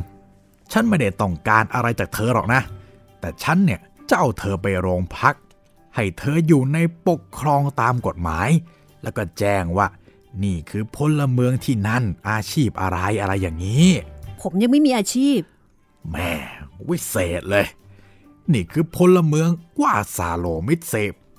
[0.72, 2.62] ฉันไม่ได้ต้องการอะไรจากเธอหรอกนะ
[3.20, 5.34] แต่ฉันเนี่ยจะเอาเธอไปโรงพัก
[5.94, 8.48] ให้เธออยู่ในปกครองตามกฎหมาย
[9.02, 9.86] แล้วก็แจ้งว่า
[10.44, 13.88] นี่คือพลเมืองที่นั่นอาชีพอะไรอะไรอย่างนี้
[14.40, 15.38] ผมยังไม่มีอาชีพ
[16.10, 16.30] แม่
[16.88, 17.66] วิเศษเลย
[18.52, 19.48] นี่คือพลเมือง
[19.80, 20.94] ว่าซาโลมิตเซ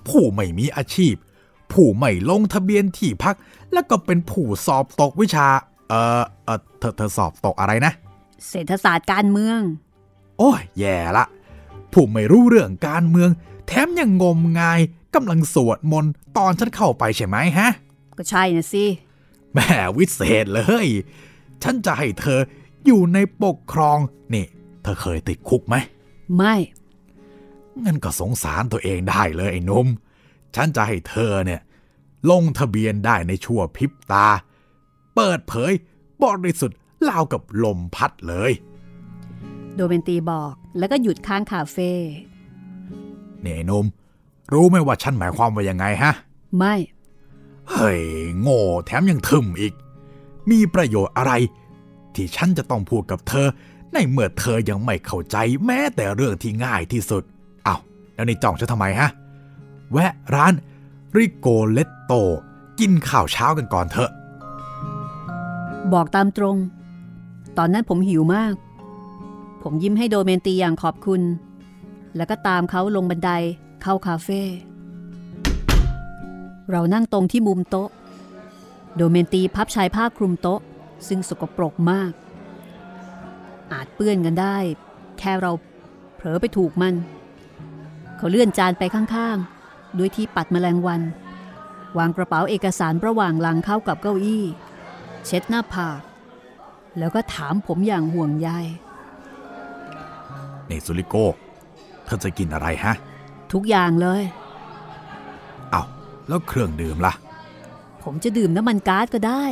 [0.08, 1.16] ผู้ไม่มีอาชีพ
[1.72, 3.36] ผู้ไม่ลงทะเบียนที่พัก
[3.74, 5.48] แล้วก็เป็นผู้สอบตกวิชา
[5.90, 7.94] เออเออเธอเธอสอบตกอะไรนะ
[8.50, 9.60] เศรษฐศาสตร์การเมือง
[10.40, 11.26] โอ้ยแย่ละ
[11.94, 13.30] ผู้ไม่รู้เรื่องการเมือง
[13.68, 14.80] แถมยังงมงาย
[15.16, 17.70] กำลังสวดมนต์ตอนฉันเข้าไปใช่ไหมฮะ
[18.18, 18.86] ก็ใช่นะสิ
[19.54, 20.88] แม่วิเศษเลย
[21.64, 22.40] ฉันจะให้เธอ
[22.86, 23.98] อยู่ในปกครอง
[24.34, 24.46] นี่
[24.84, 25.76] เธอเคยติดคุกไหม
[26.36, 26.56] ไม่
[27.84, 29.88] งั้นก็สงสารตัวเองได้เลยไอ้หนุ่ม
[30.56, 31.62] ฉันจะให้เธอเนี่ย
[32.30, 34.28] ลงทะเบียนได้ในชั่วพริบตา
[35.16, 35.72] เปิดเผย
[36.24, 36.78] บริสุทธิ์
[37.10, 38.52] ลาวกับลมพัดเลย
[39.76, 41.92] โดเมนตีบอกแล้วก็หยุดข้างคาเฟ่
[43.44, 43.86] นี่ไอ้หนุ่ม
[44.54, 46.14] รู้ไหมว่าฉันหมายความว่ายังไงฮะ
[46.58, 46.76] ไม่
[47.72, 48.02] เฮ้ย
[48.42, 49.74] โง่แถมยังทึมอีก
[50.50, 51.34] มีประโยชน์อะไร
[52.16, 53.48] ที่ฉันจะต้องพูดกับเธอ
[53.94, 57.24] ในเมื่อเธอยังไม่เข้าใจแม้แต่เรื่องที่ง่ายที่สุด
[57.66, 57.76] เอา้า
[58.16, 59.10] แล้วนี่จ้องฉันทำไมฮะ
[59.92, 60.54] แวะร้าน
[61.18, 62.14] ริโกเลตโต
[62.80, 64.12] กินข้าวเช้ากันก่อนเถอะ
[65.94, 66.58] บอกตามตรง
[67.58, 68.54] ตอนนั้นผมหิวมาก
[69.64, 71.22] ผมยิ้มให้โดเมนตีอย่างขอบคุณ
[72.16, 73.32] แล้วก็ตามเขาลงบันได
[73.82, 74.42] เข้าคาเฟ่
[76.72, 77.90] เรานั่งตรงที่มุมโต๊ะ
[78.98, 80.60] โดเมนตีพับชายผ้าคลุมโต๊ะ
[81.08, 82.12] ซึ่งสกปรกมาก
[83.72, 84.58] อาจเปื้อนกันได้
[85.20, 85.52] แค่เรา
[86.16, 86.96] เผลอไปถูกมัน
[88.18, 89.61] เขาเลื่อนจานไปข้างๆ
[89.98, 91.02] ด้วยที่ปัดแมลงวัน
[91.98, 94.46] วางกระเป๋าเอกสารระหว่างหลังเข้ากับเก้าอี้
[95.26, 96.02] เช็ดหน้าผาก
[96.98, 98.50] แล้วก็ถามผมอย่างห่วงใย
[100.70, 101.16] นี่ซูริโก
[102.06, 102.94] เธอจะกินอะไรฮะ
[103.54, 104.22] ทุกอย่างเลย
[105.72, 105.84] เอา้า
[106.28, 107.14] แล้วเครื่องดื่มล่ะ
[108.04, 109.44] ผมจะดื่มน้ำมันก๊าซก็ได้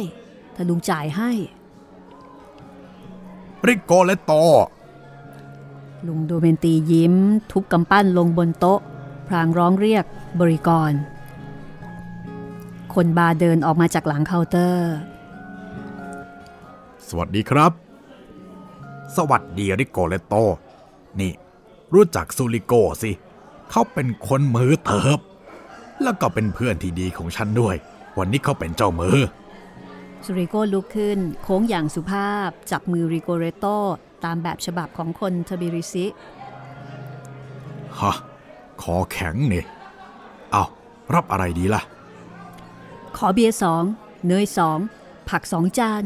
[0.55, 1.31] ถ้าลุงจ่ายให้
[3.67, 4.33] ริโกเลตโต
[6.07, 7.15] ลุงโดเมนตียิ้ม
[7.51, 8.79] ทุบกำปั้นลงบนโต๊ะ
[9.29, 10.05] พลางร้องเรียก
[10.39, 10.91] บริกร
[12.93, 14.93] คนบาร์เดินออกมาจากหลังเคาน์เตอร์
[17.07, 17.71] สวัสดีครับ
[19.17, 20.33] สวัสดีริโกเลตโต
[21.19, 21.31] นี่
[21.93, 23.11] รู้จักซูริโกสิ
[23.71, 25.19] เขาเป็นคนมือเติบ
[26.03, 27.75] แล้วก็เป็นเพื่อนที่ดีของฉันด้วย
[28.17, 29.17] วันนี้เขาเป็นเจ้ามือ
[30.25, 33.65] ซูริโกลุกขึ้น โค้งอย่างสุภาพ จับมือริโกเลตโต
[34.25, 36.05] ตามแบบฉบับของคนทบิลิซิ
[37.99, 38.15] ฮะ
[38.81, 39.65] คอแข็งเนี่ย
[40.51, 40.63] เอา
[41.13, 41.81] รับอะไรดีล่ะ
[43.17, 43.83] ขอเบียร์สอง
[44.27, 44.79] เนยสอง
[45.29, 46.03] ผักสองจาน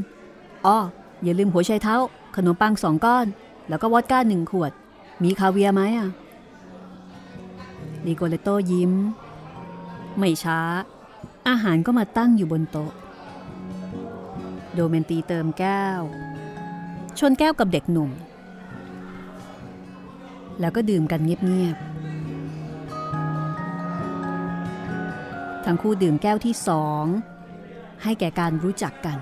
[0.65, 0.77] อ้อ
[1.23, 1.95] อย่าลืมหัวไชเท้า
[2.35, 3.25] ขนมปังสองก้อน
[3.69, 4.71] แล้วก็วอดก้าหนึ่งขวด
[5.23, 6.09] มีคาเวียร์ไหมอะ
[8.05, 8.91] ริโกเลโตยิ้ม
[10.17, 10.59] ไม่ช้า
[11.47, 12.91] อาหารก็มาตั้งอยู่บนโต๊ะ
[14.73, 16.01] โดเมนตีเติมแก้ว
[17.19, 18.11] ชนแก้วกับเด็กหนุ่ม
[20.59, 21.92] แล้วก็ดื่มกันเงียบๆ
[25.65, 27.05] ทั้งคู่ดื่มแก้วที่สอง
[28.03, 29.17] ให้แก่การรู้จักกัน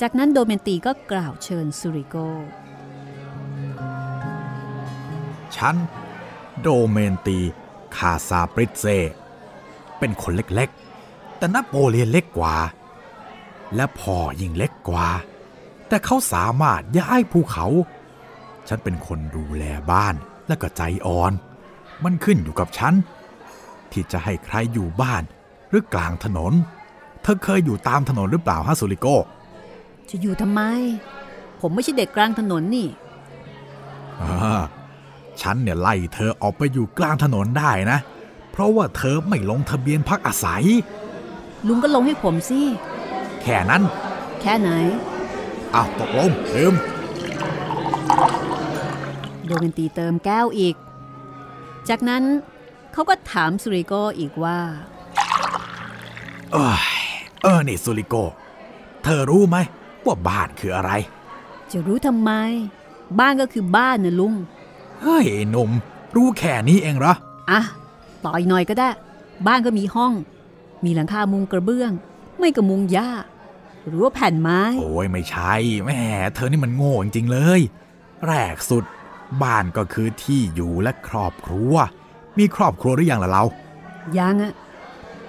[0.00, 2.16] จากนั้นโดเมนตีก็กล่าวเชิญซูริโก
[5.56, 5.76] ฉัน
[6.62, 7.38] โดเมนตี
[7.96, 8.86] คาซาปริเซ
[9.98, 12.56] เป็นคนเล็กๆ แต่นโปเลียนเล็กกว่า
[13.76, 15.08] และพ่อยิ่งเล็กกว่า
[15.88, 17.66] แต่เขาสามารถย้ายภูเขา
[18.68, 20.14] ฉันเป็นคนดูแลบ้าน
[20.48, 21.32] และก็ใจอ่อน
[22.04, 22.94] มันขึ้นอยู่กับฉัน
[23.92, 25.22] ที่จะให้ใครอยู่บ้าน
[25.68, 26.52] หรือกลางถนน
[27.22, 29.06] เธอเคยอยู่ตามถนนหรือเปล่าฮะสุริโก
[30.08, 30.60] จะอยู่ทำไม
[31.60, 32.88] ผมไม่ใช่เด็กกลางถนนนี่
[34.20, 34.60] อ่า
[35.40, 37.98] ฉันเนี่ยไล่เธอออกไปอยู่กลางถนนได้นะ
[38.50, 40.64] เพราะว่าเธอไม่ลงทะเบียนพักอาศัย
[41.66, 42.60] ลุงก็ลงให้ผมสิ
[43.42, 43.82] แค่นั้น
[44.40, 44.70] แค่ไหน
[45.74, 46.74] อ้าวตกลงลืม
[49.46, 50.74] โดเมนตีเติมแก้วอีก
[51.88, 52.22] จากนั้น
[52.92, 54.58] เขาก็ถามสุริโกอีกว่า
[56.52, 56.80] เอย
[57.42, 58.14] เออนี่สุริโก
[59.02, 59.56] เธอรู้ไหม
[60.04, 60.90] ว่าบ้านคืออะไร
[61.70, 62.30] จะรู้ทำไม
[63.20, 64.34] บ้านก็คือบ้านนะลุง
[65.00, 65.70] เฮ้ยไอ้หนุ่ม
[66.16, 67.14] รู้แค่นี้เองเหรอ
[67.50, 67.60] อะ
[68.24, 68.88] ต่ออีกหน่อยก็ได้
[69.46, 70.12] บ้านก็มีห้อง
[70.84, 71.92] มีหลังคามุงกระเบื้อง
[72.38, 73.10] ไม่ก็มุงหญ้า
[73.86, 75.52] หรือว่าแผ่นไม้ โอ้ยไม่ใช่
[75.84, 76.00] แหม่
[76.34, 77.60] เธอนี่มันโง่จริงๆเลย
[78.26, 78.84] แรกสุด
[79.42, 81.74] บ้านก็คือที่อยู่และครอบครัว
[82.38, 83.44] มีครอบครัวหรือยังล่ะเรา
[84.18, 84.52] ยังอะ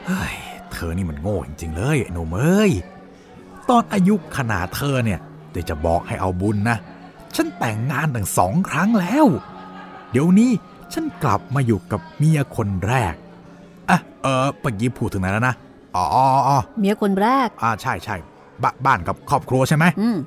[0.06, 0.36] เฮ้ย
[0.72, 2.72] เธอนี่มันโง่จริงๆเลยไอ้หนุ่มเอ้ย
[3.70, 5.20] ตอนอายุขนาดเธอเนี่ย
[5.52, 6.78] เดี๋ยวจะบอกให้เอาบุญนะ
[7.36, 9.26] ฉันแต่งงานตั้งสองครั้งแล้ว
[10.12, 10.52] เดี๋ยวนี้
[10.94, 13.14] ฉันกลับมาอยู่กับเมียคนแรก
[13.90, 15.56] อะเออปกี้พูดถึงไหนแล้วนะ
[15.96, 18.16] อ๋ออ๋ออ๋อเมียคนแรก อ่าใช่ใช่
[18.64, 20.18] บบ้านกับครอบครัวใช่ไหมอืม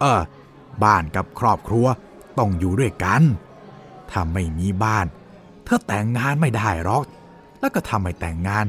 [0.00, 0.20] เออ
[0.84, 1.86] บ้านกับครอบครัว
[2.38, 3.22] ต้องอยู่ด้วยกัน
[4.10, 5.06] ถ้าไม่มีบ้าน
[5.66, 7.04] เธอแต่งงานไม่ได้หรอก
[7.60, 8.64] แล้วก็ทำไม่แต่งงาน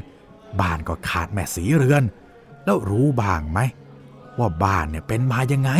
[0.60, 2.02] บ้านก็ขาดแม่สีเรือน
[2.64, 3.60] แล้วรู้บ้างไหม
[4.38, 5.70] ว่าบ้านเนี่ยเป็นมายังไง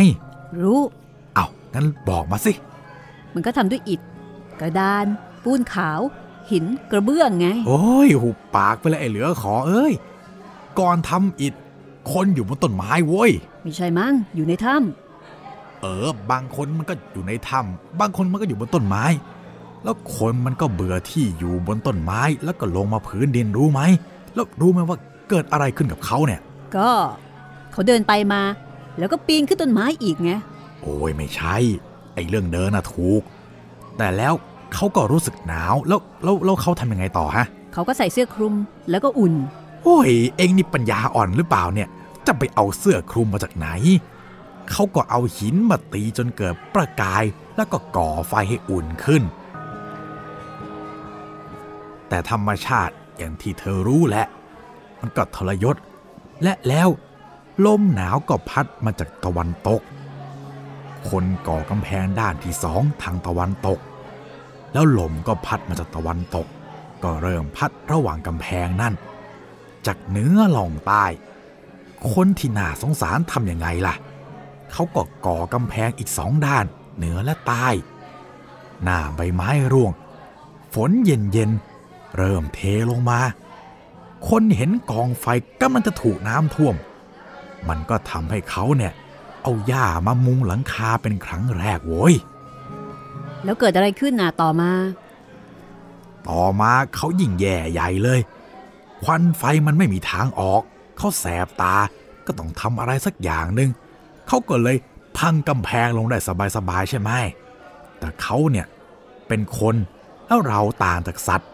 [0.63, 0.81] รู้
[1.33, 2.53] เอางั้นบอกมาสิ
[3.33, 4.01] มันก็ทำด้วยอิฐ
[4.59, 5.05] กระดาน
[5.43, 5.99] ปูนขาว
[6.51, 9.93] หินกระเบื้องไง โอ้ยหุบปากไปเลยไอ้เหลือขอเอ้ย
[10.79, 11.53] ก่อนทำอิฐ
[12.11, 13.31] คนอยู่บนต้นไม้เว้ย
[13.63, 14.75] ไม่ใช่มั้ง อยู่ในถ้
[15.81, 19.05] เออบางคนมันก็อยู่ในถ้ำบางคนมันก็อยู่บนต้นไม้
[19.83, 23.81] แล้วคนมันก็เบื่อที่อยู่บนต้นไม้แล้วก็ลงมาพื้นดินรู้ไหม
[24.33, 24.97] แล้วรู้ไหมว่า
[25.29, 26.91] เกิดอะไรขึ้นกับเขาเนี่ยำก็
[27.71, 28.41] เขาเดินไปมา
[28.99, 30.31] แล้วก็ปีนขึ้นต้นไม้อีกไง
[30.81, 31.55] โอ้ยไม่ใช่
[32.13, 33.21] ไอ้เรื่องเดินน่ะถูก
[33.97, 34.33] แต่แล้ว
[34.73, 38.53] เขาก็รู้สึกหนาวแล้วแล้วแล้วเขาทำยังไงต่อฮะ เขาก็ใส่เสื้อคลุม
[38.89, 39.33] แล้วก็อุ่น
[39.83, 41.87] โอ้ย เองนี่ปัญญาอ่อนหรือเปล่าเนี่ย
[42.27, 43.67] จะไปเอาเสื้อคลุมมาจากไหน
[44.71, 47.23] เขาก็เอาหินมาตีจนเกิดประกาย
[47.55, 49.23] แล้วก็ก่อไฟให้อุ่นขึ้น
[52.09, 54.25] แต่ธรรมชาติอย่างที่เธอรู้แหละ
[54.99, 55.75] มันก็ทรยศ
[56.43, 56.89] และแล้ว
[57.65, 59.81] ลมหนาวก็พัดมาจากตะวันตก
[61.09, 63.79] คนก่อกำแพงด้านที่สองทางตะวันตก
[64.73, 66.47] แล้วลมก็พัดมาจากตะวันตก
[67.03, 68.93] ก็เริ่มพัดระหว่างกำแพงนั่น
[69.85, 71.05] จากเหนือลงใต้
[72.13, 73.95] คนที่น่าสงสารทำยังไงล่ะ
[74.71, 76.65] เขาก็ก่อกำแพงอีกสองด้าน
[76.97, 77.67] เหนือและใต้
[78.83, 79.91] หน้าใบไม้ร่วง
[80.73, 81.68] ฝนเย็นๆ
[82.17, 83.19] เริ่มเทลงมา
[84.29, 85.25] คนเห็นกองไฟ
[85.61, 86.75] กำลังจะถูกน้ำท่วม
[87.67, 88.93] มันก็ทำให้เขาเนี่ย
[89.43, 92.13] เอาหญ้ามามุงหลังคาเป็นครั้งแรกโว้ย
[93.43, 94.71] แล้วเกิดอะไรขึ้นน่ะต่อมา
[96.29, 98.19] ต่อมาเขายิ่งแย่ใหญ่เลย
[99.03, 100.61] ควันไฟมันไม่มีทางออก
[100.97, 101.75] เขาแสบตา
[102.25, 103.69] ก็ต้องทำอะไรสักอย่างหนึ่ง
[104.27, 104.77] เขาก็เลย
[105.17, 106.17] พังกำแพงลงได้
[106.55, 107.11] สบายๆใช่ไหม
[107.99, 108.67] แต่เขาเนี่ย
[109.27, 109.75] เป็นคน
[110.27, 111.49] แล้วเราต่างจากสัตว์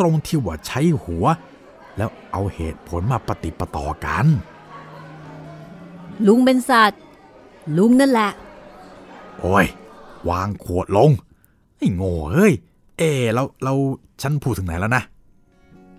[0.00, 1.26] ตรงที่ว่าใช้หัว
[1.96, 4.26] แล้วเอาเหตุผลมาปฏิปต่อกัน
[6.26, 7.02] ลุงเป็นสัตว์
[7.76, 8.30] ลุงนั่นแหละ
[9.40, 9.66] โอ้ย
[10.28, 11.10] วางขวดลง
[11.76, 12.52] ไอ้โง่เฮ้ย
[12.98, 13.74] เอ๊ะเราเรา
[14.22, 15.02] ฉันพูดถึงไหนแล้วนะ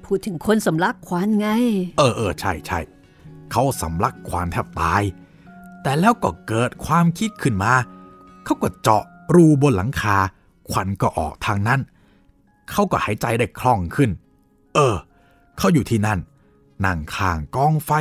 [0.06, 1.50] พูดถึงคนสำลักควันไง
[1.98, 2.80] เออเออใช่ใช่
[3.52, 5.02] เขาสำลักควานแทบตาย
[5.84, 7.74] แต่แล้วก็เกิดความคิดขึ้นมา
[8.44, 9.04] เขาก็เจาะ
[9.36, 10.18] รูบนหลังคา
[10.70, 11.80] ควันก็ออกทางนั้น
[12.72, 14.10] เขาก็หายใจได้คล่องขึ้น
[14.76, 14.96] เออ
[15.58, 16.20] เขาอยู่ที่นั่น
[16.86, 17.92] นั่งข้างกองไฟ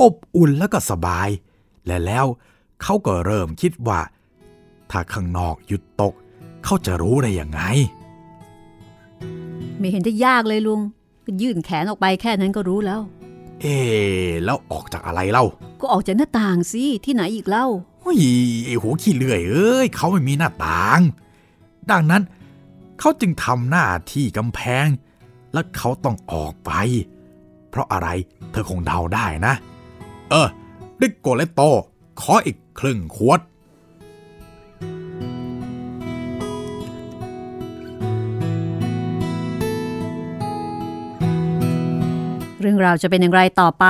[0.00, 1.28] อบอุ่นแล้วก็สบาย
[1.86, 2.26] และแล้ว
[2.82, 4.00] เขาก็เริ่มคิดว่า
[4.90, 6.14] ถ้าข้างนอกหยุดตก
[6.64, 7.60] เขาจะรู้ได้ยังไง
[9.78, 10.80] ไม่เห็นจะยากเลยลุง
[11.24, 13.00] ก็ยื่นแขนออกไปแค่นั้นก็รู้แล้ว
[13.60, 15.44] เอ๊ะแล้วออกจากอะไรเล่า
[15.80, 17.66] ก็ออกจากหน้าต่างสิ ที่ไหนอีกเล่า
[18.00, 18.18] โอ้ย
[18.66, 21.00] ไอ้หัวขี้เลื่อยเอ้ยเขาไม่มีหน้าต่าง
[21.90, 22.22] ดังนั้น
[23.04, 24.86] เขาจึงทำหน้าที่กำแพง
[25.52, 26.72] และเขาต้องออกไป
[27.70, 28.08] เพราะอะไร
[28.50, 29.54] เธอคงเดาได้นะ
[30.30, 30.48] เออ
[31.00, 31.60] ริกโกเลตโต
[32.20, 33.40] ขออีกครึ่งขวด
[42.60, 43.86] เรื่องราวจะเป็นอย่างไรต่อไป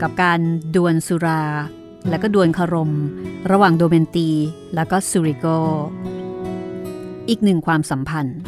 [0.00, 0.38] กับการ
[0.74, 1.42] ดวลสุรา
[2.08, 2.92] และก็ดวลคารม
[3.50, 4.30] ระหว่างโดเมนตี
[4.74, 5.46] และก็ซูริโก
[7.28, 8.38] อีกหนึ่งความสัมพันธ์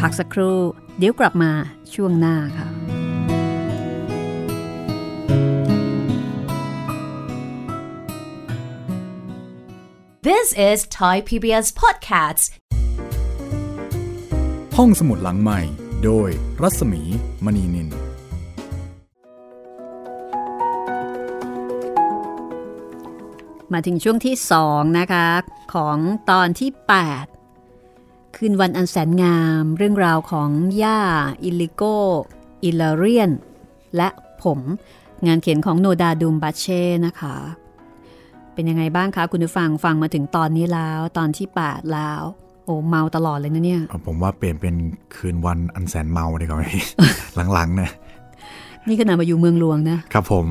[0.00, 0.58] พักสักครู่
[0.98, 1.52] เดี๋ยวกลับมา
[1.94, 2.68] ช่วงหน้าค่ะ
[10.28, 12.44] This is Thai PBS Podcasts.
[14.76, 15.60] ห้องสมุดหลังใหม่
[16.04, 16.30] โดย
[16.62, 17.02] รัศมี
[17.44, 17.88] มณีนิน
[23.72, 24.34] มาถึงช่วงที่
[24.66, 25.26] 2 นะคะ
[25.74, 25.98] ของ
[26.30, 26.70] ตอนที่
[27.06, 27.29] 8
[28.42, 30.50] คืนวันอันแสนงามเรื่องราวของ
[30.82, 31.00] ย่า
[31.42, 31.82] อิลิโก
[32.64, 33.30] อิลาเรียน
[33.96, 34.08] และ
[34.42, 34.58] ผม
[35.26, 37.36] งานเขียนของโนดาดูมบัชเช่นะคะ
[38.54, 42.22] เป็นยังไงบ้างคะคุณผู้ฟังฟังมาถึงตอนนี้แล้วตอนที่ 8 แล้ว
[42.64, 44.74] โอ้เมาตลอดเลยนะเนี่ย ผมว่าเปลี่ยนเป็น
[45.16, 46.64] คืนวันอันแสนเมาดีกว่าไหม
[47.54, 47.92] หลังๆเนี่ย
[48.86, 50.46] นี่ขนาดมาอยู่เมืองหลวงนะครับผม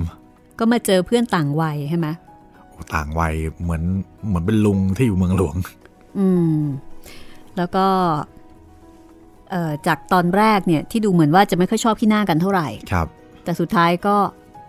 [0.60, 2.08] ก็มาเจอเพื่อนต่างวัยใช่ไหม
[2.70, 3.84] โอ้ต่างวัยเหมือน
[4.28, 5.56] เหมือนเป็นลุงที่อยู่เมืองหลวง
[6.20, 6.28] อื
[6.60, 6.62] ม
[7.60, 7.86] แล้วก็
[9.52, 13.08] เอ่อจากตอนแรกเนี่ยที่ดูเหมือนว่าจะไม่ค่อยชอบขี้หน้ากันเท่าไหร่ครับ
[13.44, 14.16] แต่สุดท้ายก็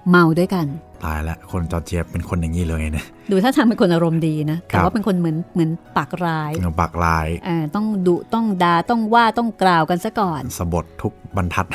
[0.08, 0.66] เมาด้วยกัน
[1.04, 11.66] ตายแล้วคนจอร์เจียเป็นคนอย่างนี้เลยเนี่ยดูถ้าทางเป็นคนอารมณ์ดีนะครัแต่บว่าเป็นคนเหมือนเหมือนปากร้ายเงาปากลายเออต้องดุต้องดาต้องว่าต้องกล่าวกันซะก่อนสะบดทุกบรรทัด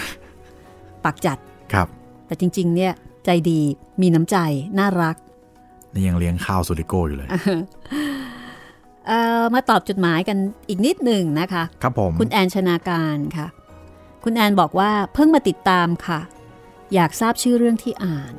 [1.04, 1.38] ปากจัด
[1.74, 1.88] ครับ
[2.28, 2.94] แต่จริง ๆ เนี่ย
[3.26, 3.60] ใจดี
[4.02, 4.38] มีน้ำใจ
[4.80, 5.16] น่ารัก
[5.94, 7.60] นี่ยังเลี้ยงข้าวซูริโก้อยู่เลยเอ่อ
[9.54, 10.38] มาตอบจดหมายกัน
[10.70, 13.48] อีกนิดหนึ่งนะคะ ครับผม คุณแอนชนาการค่ะ
[14.24, 16.20] คุณแอนบอกว่าเพิ่งมาติดตามค่ะ
[16.94, 18.34] อยากทราบชื่อเรื่องที่อ่าน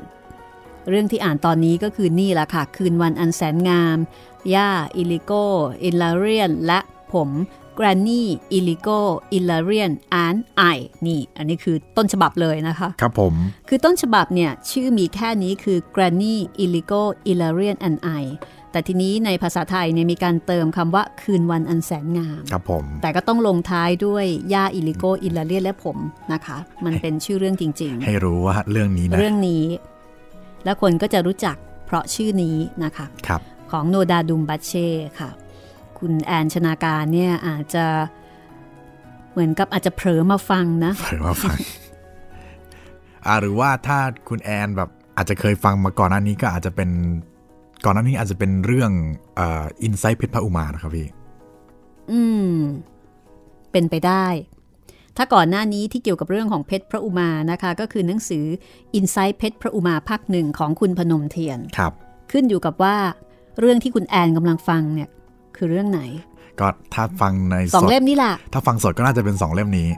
[0.89, 3.99] เรื่องที่อ่านตอนนี้ก็คือนี่แหละค่ะ คืนวันอันแสนงาม
[4.55, 5.33] ย่า อิลิโก
[5.83, 6.81] อิลาเรียน และ
[7.13, 7.31] ผม
[7.75, 8.89] Granny อิลิโก
[9.33, 10.63] อิลาเรียนอานไอ
[11.07, 13.35] นี่ อันนี้คือต้นฉบับเลยนะคะ ครับผม
[13.69, 18.25] คือต้นฉบับเนี่ย ชื่อมีแค่นี้คือ Granny Illigo Ilarian and I
[18.77, 25.97] แต่ทีนี้ในภาษาไทยเนี่ยมีการเติมคำว่าคืนวันอันแสนงามครับผมแต่ก็ต้องลงท้ายด้วยย่าอิลิโกอิลาเรียนและผม
[26.33, 29.65] นะคะ มันเป็นชื่อเรื่องจริงให้รู้ว่าเรื่องนี้ๆนะเรื่องนี้
[30.65, 35.31] และคนก็จะรู้จักเพราะชื่อนี้นะคะครับของโนดาดุมบัชเช่ค่ะ
[35.99, 37.85] คุณแอนชนาการเนี่ยอาจจะ
[39.31, 41.57] เหมือนกับอาจจะเผลอมาฟังนะเผยมาฟัง
[43.27, 46.91] อ่าหรือว่าถ้าคุณแอนแบบอาจจะเคยฟังมาก่อนหน้านี้ก็อาจจะเป็น
[47.87, 48.91] ก่อนหน้านี้อาจจะเป็นเรื่อง
[49.83, 51.09] อินไซต์เพชรพระอุมานะครับพี่
[52.11, 52.21] อื
[52.51, 52.55] ม
[53.73, 54.27] เป็นไปได้
[55.17, 58.45] ถ้าก่อนหน้านี้ที่เกี่ยวกับเรื่องของเพชรพระอุมานะคะ ก็คือหนังสือ
[58.99, 61.93] Insight เพชรพระอุมาภาคหนึ่งของคุณพนมเทียนครับ
[62.33, 62.97] ขึ้นอยู่กับว่า
[63.61, 65.09] เรื่องที่คุณแอนกำลังฟังเนี่ย
[65.57, 66.01] คือเรื่องไหน
[66.61, 69.89] ก็ถ้าฟังในสองดเล่มนี่แหละถ้าฟังสดก็น่าจะเป็นสองเล่มนี้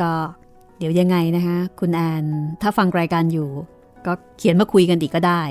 [0.00, 0.12] ก็
[0.78, 2.24] เดี๋ยวยังไงนะคะ คุณแอน
[2.62, 3.48] ถ้าฟังรายการอยู่
[4.08, 5.42] ก็เขียนมาคุยกันอีกก็ได้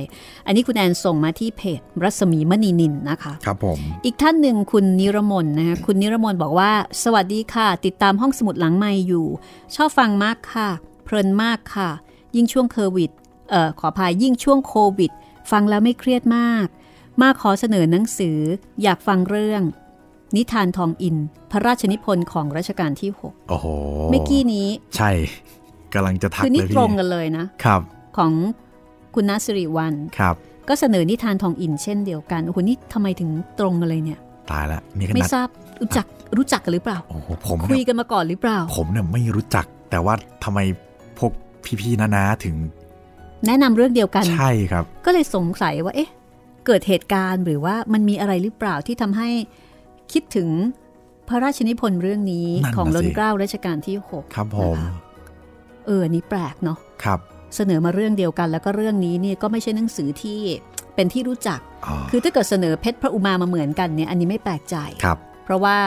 [0.46, 6.72] อันนี้คุณแอนส่งมาที่เพจรัศมีมณีนินนะคะ ครับผม อีกท่านหนึ่งคุณนิรมนนะคะ คุณนิรมนบอกว่า
[7.04, 9.28] สวัสดีค่ะ ติดตามห้องสมุดหลังไม่อยู่
[9.76, 10.70] ชอบฟังมากค่ะ
[11.04, 11.90] เพลินมากค่ะ
[12.36, 13.12] ยิ่งช่วงโควิด
[13.50, 15.12] เอ่อขออภัยยิ่งช่วงโควิด
[15.52, 16.68] ฟังแล้วไม่เครียดมาก
[17.22, 18.40] มาขอเสนอหนังสือ
[18.84, 19.64] อยากฟังเรื่อง
[20.36, 21.16] นิทานทองอิน
[21.52, 23.10] พระราชนิพนธ์ของรัชกาลที่
[23.50, 25.12] โอ้โห6เมื่อกี้นี้ ใช่
[25.94, 27.82] กำลังจะทักคือนี่เลยตพี่รงกันเลยนะครับ
[28.18, 28.32] ของ
[29.16, 30.36] คุณนัสริวันครับ
[30.70, 34.20] ก็เสนอนิทานทองอินเช่นเดียวกันโอ้โหนี่ทำไมถึงตรงกันเลยเนี่ย
[34.52, 35.48] ตายแล้วนี่ขไม่นาดทราบ
[35.82, 36.06] รู้จัก
[36.38, 40.60] รู้จักกันหรือเปล่าโอ้โหผมคุยเนี่ยกันมาก่อนหรือเปล่า ผมเนี่ยไม่รู้จัก แต่ว่าทำไม
[41.18, 41.32] พวก
[41.80, 42.56] พี่ๆนาๆถึง
[43.48, 46.10] แนะนำเรื่องเดียวกันใช่ครับ ก็เลยสงสัยว่า เอ๊ะ
[46.66, 49.30] เกิดเหตุการณ์หรือว่ามันมีอะไรหรือเปล่าที่ทำให้
[50.12, 50.50] คิดถึง
[51.28, 54.94] พระราชนิพนธ์เรื่องนี้นั่นน่ะของล้นสิเกล้ารัชกาลที่หกครับผมนะคะ
[55.86, 57.20] เอออันนี้แปลกเนาะครับ
[57.56, 60.40] เสนอมาเรื่องเดียวกัน แล้วก็เรื่องนี้เนี่ยก็ไม่ใช่หนังสือที่
[60.96, 65.78] เป็นที่รู้จักอ๋อคือถ้าเกิดเสนอเพชรพระอุมามาเหมือนกันเนี่ยอันนี้ไม่แปลกใจครับเพราะว่า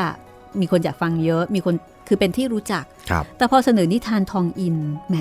[0.61, 1.75] มีคนอยากฟังเยอะมีคน
[2.09, 4.77] คือเป็นที่รู้จักครับแต่พอเสนอนิทานทองอิน
[5.09, 5.17] แหม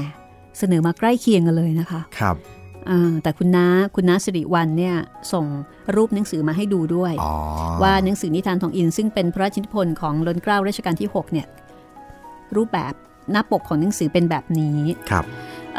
[0.59, 2.35] เสนอมาใกล้เคียงกันเลยนะคะครับ
[2.89, 4.95] อ่าแต่คุณน้าคุณน้าสิริวัลเนี่ย
[5.33, 5.45] ส่ง
[5.95, 7.33] รูปหนังสือมาให้ดูด้วยอ๋อ
[7.81, 11.47] ว่าหนังสือนิทานทองอิน ซึ่งเป็นพระราชนิพนธ์ของล้นเกล้ารัชกาลที่ 6 เนี่ย
[12.55, 12.93] รูปแบบ
[13.31, 15.25] หน้าปกของหนังสือเป็นแบบนี้ครับ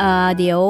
[0.00, 0.60] เอ่อเดี๋ยว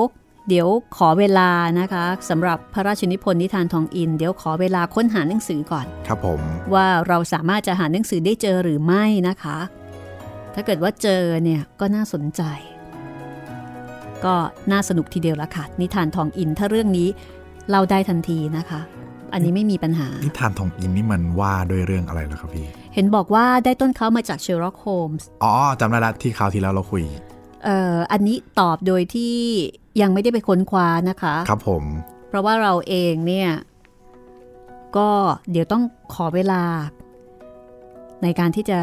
[0.48, 6.40] เดี๋ยวขอเวลานะคะสำหรับพระราชนิพนธ์นิทานทองอิน เดี๋ยวขอเวลาค้นหาหนังสือก่อน ครับผม
[6.74, 9.58] ว่าเราสามารถจะหาหนังสือได้เจอหรือไม่นะคะ
[10.54, 12.42] ถ้าเกิดว่าเจอเนี่ยก็น่าสนใจ
[14.24, 14.34] ก็
[14.72, 17.08] น่าสนุกทีเดียวละค่ะ นิทานทองอินถ้าเรื่องนี้
[17.68, 18.80] เล่าได้ทันทีนะคะ
[19.32, 29.34] อันนี้ไม่มีปัญหา นิทานทองอินนี่มันว่าด้วยเรื่องอะไรเหรอครับพี่ เห็นบอกว่าได้ต้นเขามาจากเชอร์ล็อกโฮมส์อ๋อจำได้ละที่คราวที่แล้วเราคุยเอ่ออันนี้ตอบโดยที่
[30.00, 31.84] ยังไม่ได้ไปค้นคว้านะคะ ครับผม
[32.28, 33.50] เพราะว่าเราเองเนี่ย
[34.96, 35.08] ก็
[35.50, 35.82] เดี๋ยวต้อง
[36.14, 36.62] ขอเวลา
[38.22, 38.80] ในการที่จะ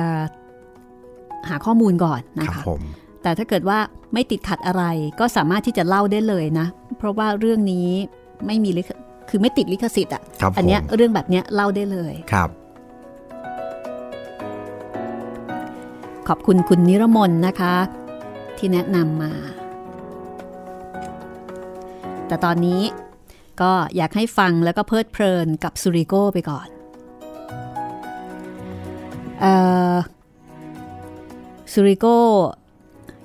[1.50, 2.82] หาข้อมูลก่อนนะครับคะผม
[3.24, 3.80] แต่ถ้าเกิดว่า
[4.14, 4.84] ไม่ติดขัดอะไร
[5.20, 7.88] ก็สามารถที่จะเล่าได้เลยนะ เพราะว่าเรื่องนี้
[8.46, 8.90] ไม่มีลิข
[9.30, 12.50] คือไม่ติดลิขสิทธิ์อะครับอันผมเนี้ยเรื่องแบบเนี้ยเล่าได้เลยครับ
[16.28, 17.74] ขอบคุณคุณนิรมนนะคะ
[18.60, 19.34] ที่แนะนำมา
[22.28, 22.82] แต่ตอนนี้
[23.62, 26.68] ก็อยากให้ฟังแล้วก็เพลิดเพลินกับซูริโก้ไปก่อน
[29.40, 29.54] เอ่
[29.94, 29.96] อ
[31.74, 32.18] ซูริโก้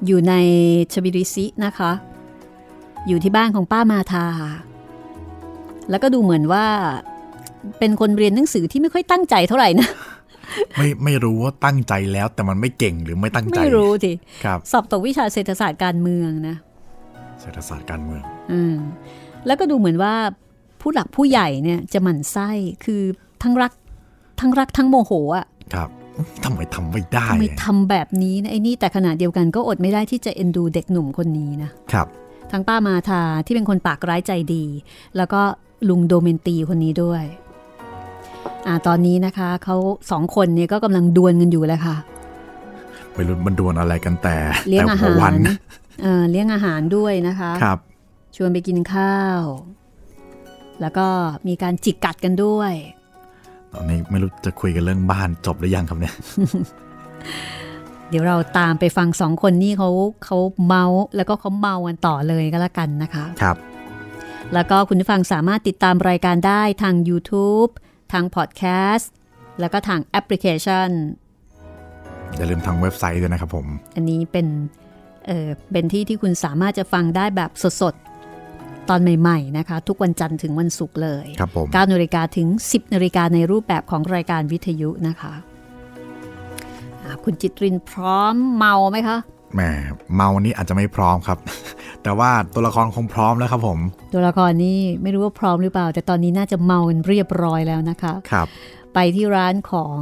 [0.06, 0.34] อยู่ใน
[0.92, 1.92] ชบิริซินะคะ
[3.08, 4.26] อยู่ที่บ้านของป้ามาทา
[5.90, 6.66] แล้วก็ดูเหมือนว่า
[7.78, 9.88] เป็นคนเรียนหนังสือที่ไม่ค่อยตั้งใจเท่าไหร่นะ
[10.78, 14.12] ไม่ไม่รู้ว่าตั้งใจแล้ว แต่มันไม่เก่งหรือไม่ตั้งใจ ไม่รู้สิ
[14.44, 16.56] ครับ สอบตกวิชาเศรษฐศาสตร์การเมืองนะ
[17.40, 18.76] เศรษฐศาสตร์การเมือง อืม
[19.46, 20.14] แล้วก็ดูเหมือนว่า
[20.80, 22.50] ผู้หลักผู้ใหญ่เนี่ยจะหมั่นไส้
[22.84, 23.02] คือ
[23.42, 23.72] ทั้งรัก
[24.40, 25.88] ทั้งรักทั้งโมโหอะครับ
[26.44, 32.06] ทำไมทำไม่ได้ทำไมทำแบบนี้นะไอ้นี่แต่ขณะเดียวกันก็อดไม่ได้ที่จะเอ็นดูเด็กหนุ่มคนนี้นะครับ
[32.52, 34.64] ทั้งป้ามาทาที่เป็นคนปากร้ายใจดี
[35.16, 35.40] แล้วก็
[35.88, 37.24] ลุงโดเมนตีคนนี้ด้วย
[38.66, 39.76] อ่าตอนนี้นะคะเขา
[40.10, 41.96] สองคนเนี่ยก็กำลังดวลกันอยู่แหละค่ะ
[43.14, 44.36] ไม่รู้มันดวลอะไรกันแต่
[44.68, 45.48] เลี้ยงแต่อาหัหาววันร
[46.02, 47.78] เอ่อเลี้ยงอาหารด้วยนะคะครับ
[48.36, 49.40] ชวนไปกินข้าว
[50.80, 51.06] แล้วก็
[51.48, 52.72] มีการจิกกัดกันด้วย
[53.72, 56.14] ตอนนี้ไม่รู้จะคุยกันเรื่องบ้านจบหรือยังครับเนี่ย
[58.08, 59.90] เดี๋ยวเราตามไปฟังสองคนนี้เขา
[60.24, 63.56] เขาเมาส์แล้วก็เขาเมากันต่อเลยก็แล้วกันนะคะ ครับ
[64.54, 67.70] แล้วก็คุณผู้ฟังสามารถติดตามรายการได้ทาง YouTube
[68.12, 68.62] ทางพอดแค
[68.94, 69.12] สต์
[69.60, 70.88] แล้วก็ทางแอปพลิเคชัน
[72.36, 74.46] อย่าลืมทางเว็บไซต์ด้วยนะครับผม อันนี้เป็น
[75.26, 77.50] เออเป็นที่ที่คุณสามารถจะฟังได้แบบ
[77.82, 85.34] สดๆ ตอนใหม่ๆนะคะ ทุกวันจันทร์ถึงวันศุกร์เลยครับผม9นาฬิกาถึง 10นาฬิกาในรูปแบบของรายการวิทยุนะคะ
[87.02, 89.18] อ่าคุณจิตรินพร้อมเมาไหมคะ
[89.54, 89.60] แหม
[90.14, 91.38] เมานี่อาจจะไม่พร้อมครับ
[92.02, 93.78] แต่ว่าตัวละครคงพร้อมแล้วครับผม
[94.12, 98.46] ตัวละครนี่ไม่รู้ว่าพร้อมหรือเปล่า แต่ตอนนี้น่าจะเมากันเรียบร้อยแล้วนะคะครับ
[98.94, 99.98] ไปที่ร้านของ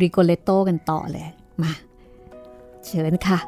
[0.00, 1.28] ริโกเลโตกันต่อเลย
[1.62, 1.72] มา
[2.86, 3.38] เชิญค่ะ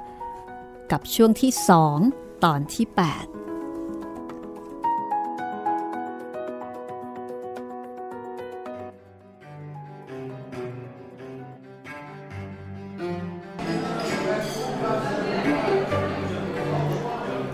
[0.90, 1.50] กับช่วงที่
[1.98, 3.45] 2 ตอนที่ 8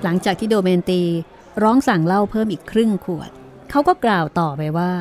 [0.03, 1.03] หลังจากที่โดเมนตี
[1.63, 3.31] ร้องสั่งเหล้าเพิ่มอีกครึ่งขวด
[3.71, 4.93] เขาก็กล่าวต่อไปว่า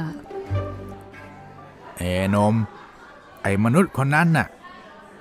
[1.97, 2.01] เอ
[2.35, 2.55] นม
[3.41, 4.47] ไอ้มนุษย์คนนั้นน่ะ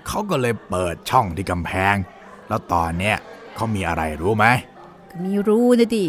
[0.06, 1.96] เขาก็เลยเปิดช่องที่กำแพง
[2.48, 3.16] แล้วตอนเนี้ย
[3.54, 4.46] เขามีอะไรรู้ไหม
[5.10, 6.06] ก็มีรู้นะดิ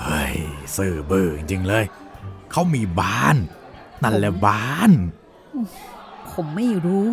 [0.00, 0.34] เฮ้ย
[0.76, 1.84] ซื่อบื้อจริงๆเลย
[2.50, 3.36] เขามีบ้าน
[4.02, 4.90] นั่นแหละบ้าน
[6.30, 7.10] ผมไม่รู้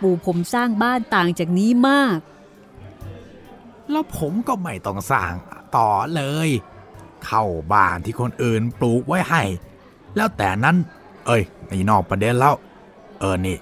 [0.00, 2.18] ปู่ผมสร้างบ้านต่างจากนี้มาก
[3.90, 5.32] แล้วผมก็ไม่ต้องสร้าง
[5.76, 6.48] ต่อเลย
[7.24, 9.42] เข้าบ้านที่คนอื่นปลูกไว้ให้
[10.16, 10.76] แล้วแต่นั้น
[11.26, 12.54] เอ้ยนี่นอกประเด็นแล้ว
[13.18, 13.56] เออนี่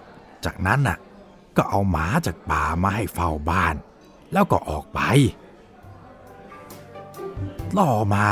[0.45, 0.99] จากนั้นน่ะ
[1.57, 3.75] ก็เอาหมาจากป่ามาให้เฝ้าบ้าน
[4.33, 5.01] แล้วก็ออกไป
[7.77, 8.27] ล่อมา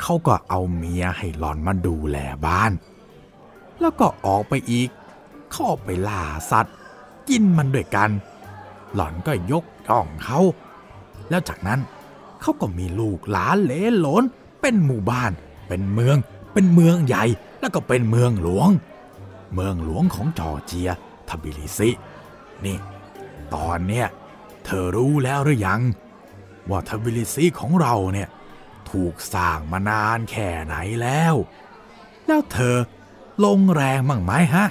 [0.00, 2.72] เขาก็เอาเมียให้หลอนมาดูแลบ้าน
[3.80, 4.88] แล้วก็ออกไปอีก
[5.52, 6.76] เข้าไปล่าสัตว์
[7.28, 8.10] กินมันด้วยกัน
[8.94, 10.40] หล่อนก็ยกย่องเขา
[11.32, 11.80] แล้วจากนั้น
[12.40, 14.24] เขาก็มีลูกหลานเลนหลน
[14.60, 15.32] เป็นหมู่บ้าน
[15.68, 16.16] เป็นเมือง
[16.52, 17.24] เป็นเมืองใหญ่
[17.60, 18.68] แล้วก็เป็นเมืองหลวง
[19.54, 20.90] เมืองหลวงของจอร์เจีย
[21.28, 21.90] ทบิลิซิ
[22.64, 22.76] นี่
[23.54, 24.06] ตอนเนี้ย
[24.64, 25.80] เธอรู้แล้วหรือยัง
[26.70, 28.28] ว่าทบิลิซิของเราเนี่ย
[28.90, 31.34] ถูกสร้างมานานแค่ไหนแล้ว
[32.26, 32.76] แล้วเธอ
[33.44, 34.66] ลงแรงมั่งไหมฮะ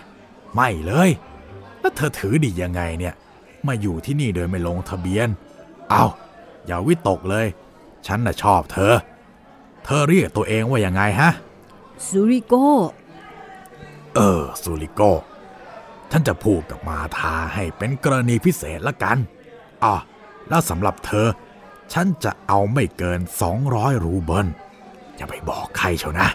[0.55, 1.09] ไม่เลย
[1.80, 3.14] แล้วเธอถือดียังไงเนี่ย
[3.68, 5.28] มาอยู่ที่นี่โดยไม่ลงทะเบียน
[5.89, 6.03] เอา
[6.66, 7.47] อย่าวิตกเลย
[8.07, 8.93] ฉันน่ะชอบเธอ
[9.86, 11.32] เธอเรียกตัวเองว่ายังไงฮะ
[12.07, 12.53] ซูริโก
[14.16, 15.01] เออซูริโก
[16.12, 19.18] ท่านจะพูดกับมาทาให้เป็นกรณีพิเศษละกัน
[19.84, 19.95] อะ
[20.49, 21.28] แล้วสำหรับเธอ
[21.93, 23.20] ฉันจะเอาไม่เกิน
[23.62, 24.47] 200 รูเบิล
[25.16, 26.28] อย่าไปบอกใครเชียวนะ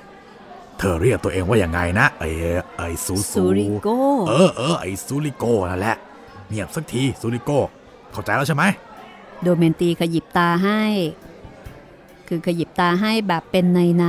[0.79, 2.35] เธอเรียกตัวเองว่ายังไงนะเอ้ย
[2.77, 3.89] เอ้ยซูซูริโก
[4.29, 5.97] เออเออไอ้ซูริโกนั่นแหละ
[6.49, 7.51] เงียบสักทีซูริโก
[8.13, 8.65] เข้าใจแล้วใช่ไหม
[9.43, 10.83] โดเมนตีขยิบตาให้
[12.29, 14.05] คือขยิบตาให้แบบเป็นในใน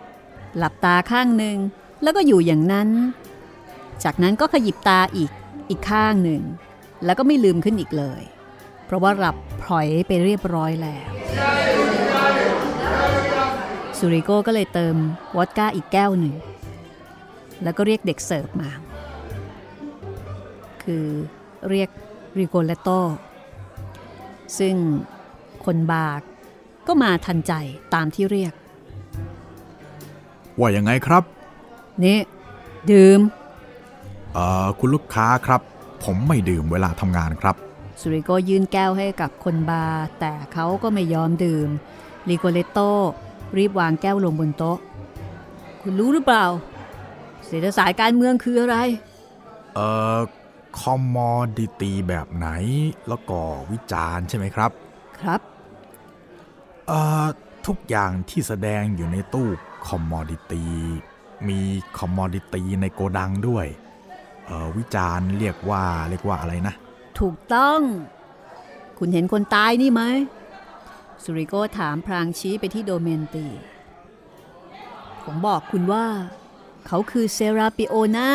[0.00, 1.56] ๆหลับตาข้างหนึ่ง
[2.02, 2.88] แล้วก็อยู่อย่างนั้น
[4.04, 5.30] จากนั้นก็ขยิบตาอีก
[5.68, 6.42] อีกข้างหนึ่ง
[7.04, 8.22] แล้วก็ไม่ลืมขึ้นอีกเลย
[8.86, 11.10] เพราะว่าหลับพลอยไปเรียบร้อยแล้ว
[13.98, 14.96] ซูริโกก็เลยเติม
[15.36, 16.34] วอดก้าอีกแก้วหนึ่ง
[17.62, 18.70] แล้วก็เรียกเด็กเสิร์ฟมา
[20.82, 21.06] คือ
[21.68, 21.88] เรียก
[22.38, 22.88] ริโกเลโต
[24.58, 24.74] ซึ่ง
[25.64, 26.18] คนบาร์
[26.86, 27.52] ก็มาทันใจ
[27.94, 28.52] ตามที่เรียก
[30.58, 31.22] ว่ายังไงครับ
[32.04, 32.18] นี่
[32.92, 33.20] ดื่ม
[34.34, 35.60] เอ่อ คุณลูกค้าครับ
[36.04, 37.56] ผมไม่ดื่มเวลาทำงานครับ
[38.00, 41.68] สุริโกยื่นแก้วให้กับคนบาร์แต่เขาก็ไม่ยอมดื่ม
[42.28, 42.78] ริโกเลโต
[43.56, 44.78] รีบวางแก้วลงบนโต๊ะ
[45.82, 46.44] คุณรู้หรือเปล่า
[47.46, 48.76] เศรษฐศาสตร์การเมืองคืออะไร
[49.74, 49.86] เอ่
[50.16, 50.18] อ
[50.80, 52.48] คอมมอดิตีแบบไหน
[53.08, 54.70] แล้วก็วิจารณ์ใช่ไหมครับ
[55.20, 55.40] ครับ
[56.88, 57.26] เอ่อ
[57.66, 59.48] ทุกอย่างที่แสดงอยู่ในตู้
[59.86, 60.64] คอมมอดิตี
[61.48, 61.58] มี
[61.98, 63.66] คอมมอดิตีในโกดังด้วย
[64.46, 66.74] เอ่อวิจารณ์เรียกว่าเรียกว่าอะไรนะ
[67.20, 67.80] ถูกต้อง
[68.98, 70.02] คุณเห็นคนตายนี่ไหม
[71.22, 73.46] สุริโกถามพรางชี้ไปที่โดเมนตี
[75.24, 76.06] ผมบอกคุณว่า
[76.86, 78.30] เขาคือเซราปิโอนา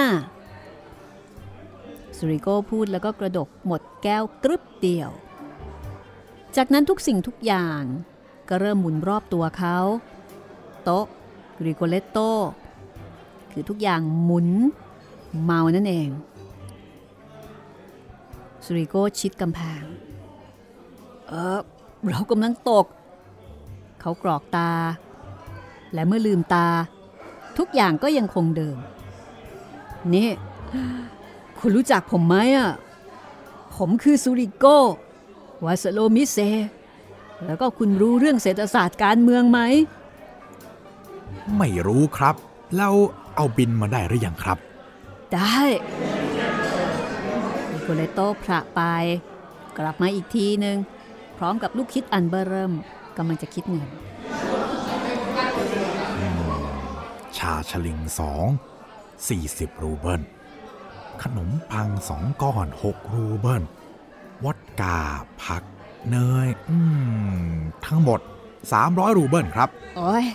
[2.18, 5.10] สุริโก้พูดแล้วก็กระดกหมดแก้วกรึบเดียว
[6.56, 7.82] จากนั้นทุกสิ่งทุกอย่าง
[8.50, 9.78] ก็เริ่มหมุนรอบตัวเขา
[10.84, 11.06] โต๊ะ
[11.66, 12.18] ริโกเลตโต
[13.52, 14.50] คือทุกอย่างหมุน
[15.44, 16.10] เมานั่นเอง
[18.66, 19.84] สุริโก้ชิดกำแพง
[21.28, 21.60] เออ
[22.10, 22.86] เรากำลังตก
[24.02, 24.72] เขากรอกตา
[25.94, 26.68] และเมื่อลืมตา
[27.58, 28.78] ทุกอย่างก็ยังคงเดิม
[30.14, 30.30] นี่
[31.60, 32.72] คุณรู้จักผมไหมอะ
[33.76, 34.66] ผมคือสุริโก
[35.66, 36.38] วาสโลมิเซ
[37.46, 39.60] แล้วก็คุณรู้เรื่องเศรษฐศาสตร์การเมืองไหม
[41.58, 42.36] ไม่รู้ครับ
[42.78, 42.94] แล้ว
[43.36, 44.58] เอาบินมาได้หรือยังครับ
[45.34, 45.60] ได้
[47.72, 48.82] นิโคเลโตพระไป
[49.78, 50.78] กลับมาอีกทีหนึ่ง
[51.38, 52.74] พร้อมกับลูกคิดอันเบอร์เริ่ม
[53.18, 53.88] กำลังจะคิดเงิน
[57.38, 58.46] ชาชลิกสอง
[59.28, 60.22] สี่สิบรูเบิล
[61.24, 63.64] ขนมปังสองก้อนหกรูเบิล
[64.44, 65.00] วอดกา
[65.44, 65.64] ผัก
[66.10, 66.78] เนย อื
[67.50, 67.54] ม
[67.86, 68.20] ทั้งหมด
[68.68, 70.26] 300 รูเบิลครับ โอ้ย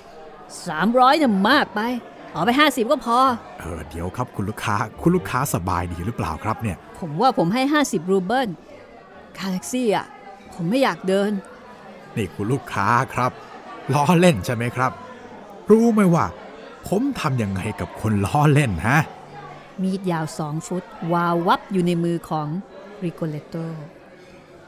[0.66, 1.80] สามร้อยเนี่ยมากไป
[2.32, 3.18] เอาไปห้าสิบก็พอ
[3.58, 8.48] เออ เดี๋ยวครับคุณลูกค้า คุณลูกค้าสบายดีหรือเปล่าครับเนี่ย ผมว่าผมให้ 50 รูเบิล
[9.36, 10.06] ค่าแท็กซี่อะ
[10.54, 11.30] ผมไม่อยากเดิน
[12.16, 13.32] นี่คุณลูกค้าครับ
[13.94, 14.92] ล้อเล่นใช่ไหมครับ
[15.70, 16.24] รู้ไหมว่า
[16.88, 18.98] ผมทำยังไงกับคนล้อเล่นฮะ
[19.82, 22.48] มีดยาวสองฟุต วาววับอยู่ในมือของ
[23.04, 23.54] ริโกเลโต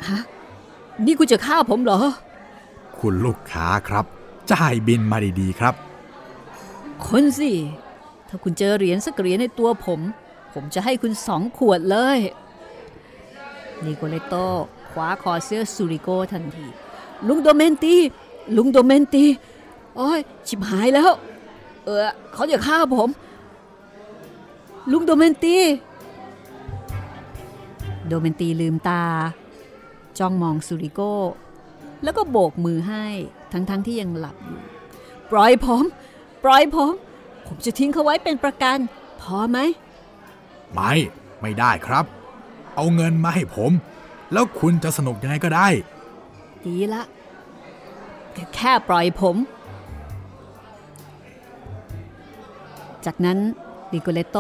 [0.09, 0.21] ฮะ
[1.07, 2.05] นี่คุณจะฆ่าผมเหรอค
[2.99, 4.05] คุณลูกค้าครับ
[4.53, 5.75] จ่ายบินมาดีๆครับ
[7.07, 7.53] คนสิ
[8.29, 10.01] ถ้าคุณเจอเหรียญสักเหรียญในตัวผม
[10.55, 12.19] ผมจะให้คุณสองขวดเลย
[13.85, 14.35] นิโกเลโต
[14.91, 16.67] คว้าคอเสื้อซูริโกทันที
[17.29, 17.97] ลุงโดเมนตี
[18.57, 19.25] ลุงโดเมนตี
[19.97, 21.11] โอ้ย ชิบหายแล้ว
[21.85, 23.09] เออเขาจะฆ่าผม
[24.91, 25.59] ลุงโดเมนตี
[28.09, 29.03] โดเมนตีลืมตา
[30.19, 31.01] จ้องมองซูริโก
[32.03, 33.05] แล้วก็โบกมือให้
[33.53, 34.61] ทั้งๆทที่ยังหลับอยู่
[35.31, 35.85] ปล่อยผม
[36.45, 36.93] ปล่อยผม
[37.47, 38.79] ผมจะทิ้งเขาไว้เป็นประกัน
[39.21, 39.59] พอไหม
[40.73, 40.93] ไม่
[41.41, 42.05] ไม่ได้ครับ
[42.77, 43.71] เอาเงินมาให้ผม
[44.33, 45.69] แล้วคุณจะสนุกยังไงก็ได้
[46.65, 47.03] ดีละ
[48.35, 49.37] แค่แค่ปล่อยผม
[53.07, 53.39] จากนั้น
[53.95, 54.39] ดิโกเลโต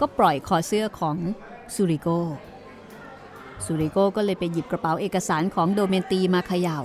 [0.00, 1.16] ก็ปล่อยคอเสื้อของ
[1.74, 2.08] ซูริโก
[3.64, 6.78] ซูริโกก็เลยไปหยิบกระเป๋าเอกสารของโดเมนตีมาเขยา่า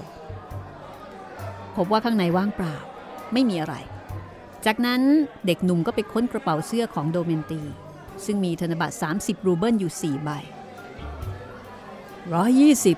[1.76, 2.76] พบว่าข้างในว่างเปล่า
[3.34, 3.76] ไม่มีอะไร
[4.66, 5.02] จากนั้น
[5.46, 7.62] เด็กหนุ่มก็ไปค้นกระเป๋าเสื้อของโดเมนตี
[8.26, 10.30] ซึ่งมีธนบัตร 30 รูเบิลอยู่ 4 ใบ
[12.34, 12.98] ร้อยยี่สิบ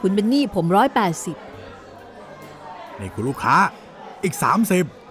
[0.00, 1.36] คุณเป็นหนี้ผมร้อยแปดสิบ
[3.00, 3.56] นี่คุณลูกค้า
[4.24, 4.34] อีก
[4.74, 5.03] 30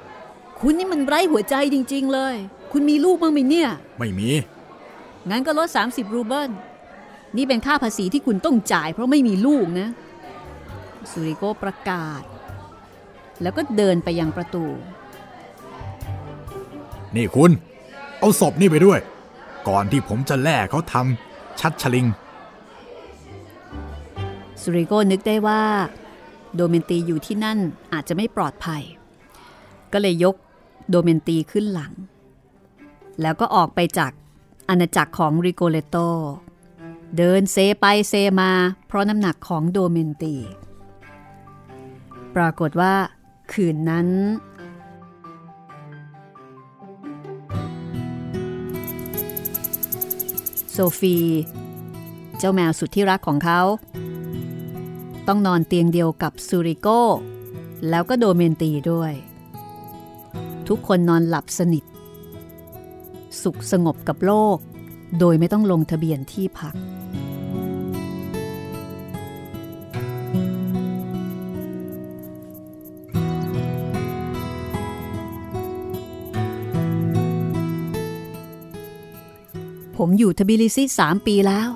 [0.64, 2.36] คุณนี่มันไร้หัวใจจริง ๆ เลย
[2.72, 4.30] คุณมีลูกบ้างไหมเนี่ย ไม่มี
[5.30, 6.52] งั้นก็ลด 30 รูเบิล
[7.38, 9.88] นี่เป็นค่าภาษีที่คุณต้องจ่ายเพราะไม่มีลูกนะ
[11.12, 12.24] สุริโกประกาศ
[13.42, 14.66] แล้วก็เดินไปยังประตู
[17.16, 17.52] นี่คุณ
[18.20, 19.00] เอาศพนี่ไปด้วย
[19.68, 22.08] ก่อนที่ผมจะแล่เขาทำชัดชลิง
[24.62, 25.64] สุริโกนึกได้ว่า
[26.56, 27.60] โดเมนตีอยู่ที่นั่น
[27.94, 28.82] อาจจะไม่ปลอดภัย
[29.94, 30.36] ก็เลยยก
[30.90, 31.94] โดเมนตีขึ้นหลัง
[33.22, 34.12] แล้วก็ออกไปจาก
[34.70, 35.98] อาณาจักรของริโกเลโต
[37.18, 38.52] เดินเซไปเซมา
[38.88, 40.36] เพราะน้ำหนักของโดเมนตี
[42.36, 42.94] ปรากฏว่า
[43.54, 44.08] คืนนั้น
[50.72, 51.18] โซฟี
[52.38, 53.62] เจ้าแมวสุดที่รักของเขา
[55.28, 56.88] ต้องนอนเตียงเดียวกับซูริโก
[57.90, 59.14] แล้วก็โดเมนตีด้วย
[60.70, 61.84] ทุกคนนอนหลับสนิท
[63.42, 64.58] สุขสงบกับโลก
[65.20, 66.76] โดยไม่ต้องลงทะเบียนที่พัก
[79.98, 81.70] ผมอยู่ทบิลิซีสามปีแล้ว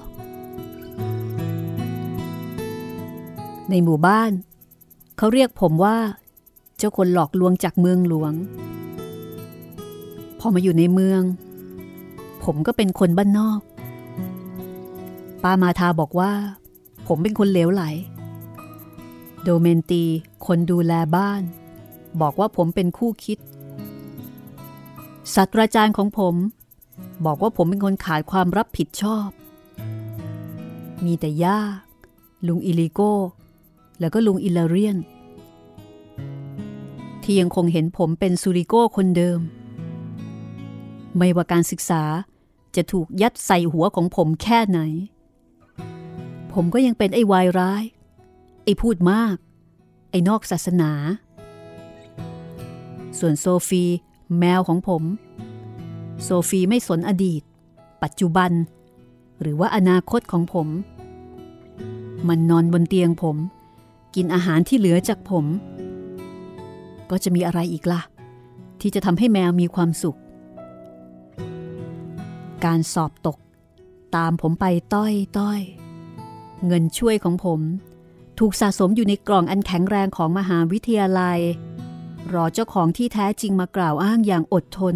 [3.69, 4.31] ในหมู่บ้าน
[5.17, 5.97] เขาเรียกผมว่า
[6.77, 8.33] เจ้าคนหลอกลวงจากเมืองหลวง
[10.39, 11.21] พอมาอยู่ในเมือง
[12.43, 13.59] ผมก็เป็นคนบ้านนอก
[15.43, 16.31] ป้ามาทาบอกว่า
[17.07, 17.83] ผมเป็นคนเหลวไหล
[19.43, 20.03] โดเมนตี
[20.45, 21.41] คนดูแลบ้าน
[22.21, 23.37] บอกว่าผมเป็นคู่คิด
[25.33, 26.35] ศาสตราจารย์ของผม
[27.25, 29.27] บอกว่าผมเป็นคนขาดความรับผิดชอบ
[31.05, 31.59] มีแต่ย่า
[32.47, 33.13] ลุงอิลิโก้
[33.99, 34.97] แล้วก็ลุงอิลาเรียน
[37.29, 39.39] ที่ยังคงเห็นผมเป็นซูริโก้คนเดิม
[41.17, 42.03] ไม่ว่าการศึกษา
[42.75, 44.79] จะถูกยัดใส่หัวของผมแค่ไหน
[46.53, 47.83] ผมก็ยังเป็นไอ้วายร้าย
[48.63, 49.35] ไอ้พูดมาก
[50.11, 50.91] ไอ้นอกศาสนา
[53.19, 53.83] ส่วนโซฟี
[54.39, 55.03] แมวของผม
[56.23, 57.41] โซฟีไม่สนอดีต
[58.03, 58.51] ปัจจุบัน
[59.41, 60.67] หรือว่าอนาคตของผม
[62.27, 63.37] มันนอนบนเตียงผม
[64.15, 65.45] กินอาหารที่เหลือจากผม
[67.11, 68.01] ก็จะมีอะไรอีกล่ะ
[68.81, 70.17] ที่จะทำให้แมวมีความสุข
[72.65, 73.37] การสอบตก
[74.15, 75.61] ตามผมไปต้อยต้อย
[76.65, 77.61] เงินช่วยของผม
[78.39, 81.39] ถูกสะสมอยู่ในกล่องอันแข็งแรงของมหาวิทยาลัย
[82.33, 84.95] รอเจ้าของที่แท้จริงมากล่าวอ้างอย่างอดทน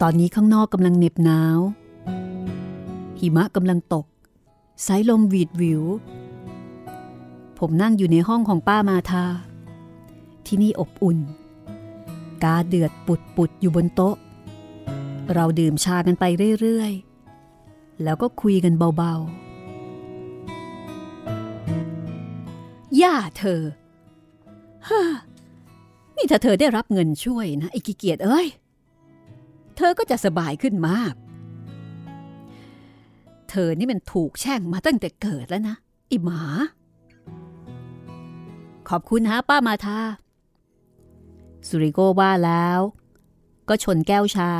[0.00, 1.58] ตอนนี้ข้างนอกกำลังเหน็บหนาว
[3.18, 4.06] หิมะกำลังตก
[4.86, 5.82] สายลมหวีดวิว
[7.58, 9.24] ผมนั่งอยู่ในห้องของป้ามาทา
[10.46, 11.18] ที่นี่อบอุ่น
[12.42, 14.16] กาเดือดปุดปุดอยู่บนโต๊ะ
[15.34, 16.24] เราดื่มชากันไป
[16.60, 16.92] เรื่อย
[17.46, 19.20] ๆ แล้วก็คุยกันเบา ๆ
[23.00, 23.60] ย่าเธอ
[24.88, 25.02] ฮ่า
[26.16, 28.46] นี่ถ้าเธอได้รับเงินช่วยนะไอ้กิเกียจเอ้ย
[29.76, 31.14] เธอก็จะสบายขึ้นมาก
[33.50, 35.76] เธอนี่มันถูกแช่งมาตั้งแต่เกิดแล้วนะ
[36.08, 36.40] ไอิหมา
[38.88, 40.00] ขอบคุณฮะป้ามาทา
[41.68, 42.78] สุริโกว่าแล้ว
[43.68, 44.52] ก็ชนแก้วชา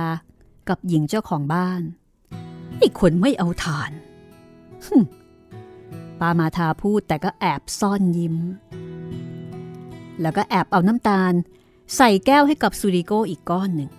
[0.69, 1.83] กับหญิงเจ้าของบ้าน
[2.79, 3.91] ไอ้คนไม่เอาทาน
[4.85, 5.03] ฮึ่ม
[6.21, 8.37] ปามาทาพูดแต่ก็แอบซ่อนยิ้ม
[10.21, 11.33] แล้วก็แอบเอาน้ำตาล
[11.97, 13.91] ใส่แก้วให้กับซูริโกอีกก้อนหนึ่ง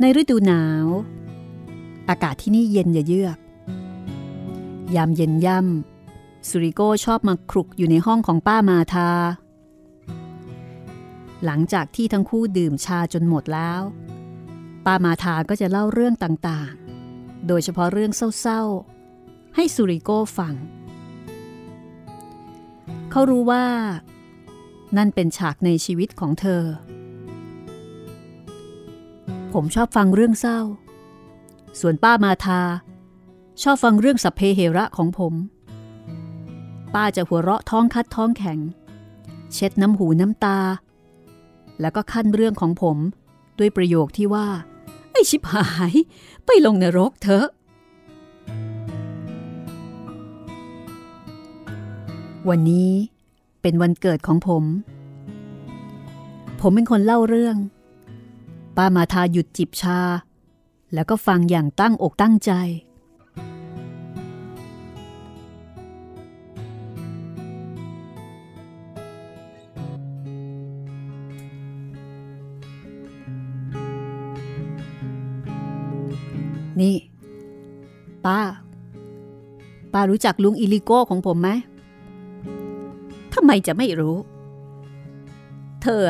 [0.00, 0.86] ในฤดูหนาว
[2.08, 3.38] อากาศที่นี่เย็นเยือก
[4.96, 5.91] ยามเย็นย่ำ
[6.48, 9.10] สุริโกชอบมาครุกอยู่ในห้องของป้ามาทา
[11.44, 13.80] หลังจากที่ทั้งคู่ดื่มชาจนหมดแล้ว
[14.86, 20.54] ป้ามาทาก็จะเล่าเรื่องต่างๆ โดยเฉพาะเรื่องเศร้าๆ ให้สุริโกฟัง
[23.10, 23.64] เขารู้ว่า
[24.96, 26.62] นั่นเป็นฉากในชีวิตของเธอ
[29.52, 30.60] ผมชอบฟังเรื่องเศร้า
[31.80, 32.60] ส่วนป้ามาทา
[33.62, 35.34] ชอบฟังเรื่องสัพเพเหระของผม
[36.94, 38.58] ป้าจะหัวเราะท้องคัดท้องแข็ง
[39.52, 40.58] เช็ดน้ำหูน้ำตา
[41.80, 42.96] แล้วก็ขั้นเรื่องของผม
[43.58, 44.46] ด้วยประโยคที่ว่า
[45.12, 45.92] ไอชิบหาย
[46.46, 47.46] ไปลงนรกเถอะ
[52.48, 52.90] วันนี้
[53.62, 54.64] เป็นวันเกิดของผม
[56.60, 57.56] ผมเป็นคนเล่าเรื่อง
[58.76, 60.00] ป้ามาทาหยุดจิบชา
[60.94, 62.52] แล้วก็ฟังอย่างตั้งอกตั้งใจ
[76.80, 76.96] นี่
[78.26, 78.40] ป้า
[79.92, 81.50] ป้ารู้จักลุงอิลิโก้ของผมไหม
[83.34, 84.16] ทำไมจะไม่รู้
[85.82, 86.02] เธอ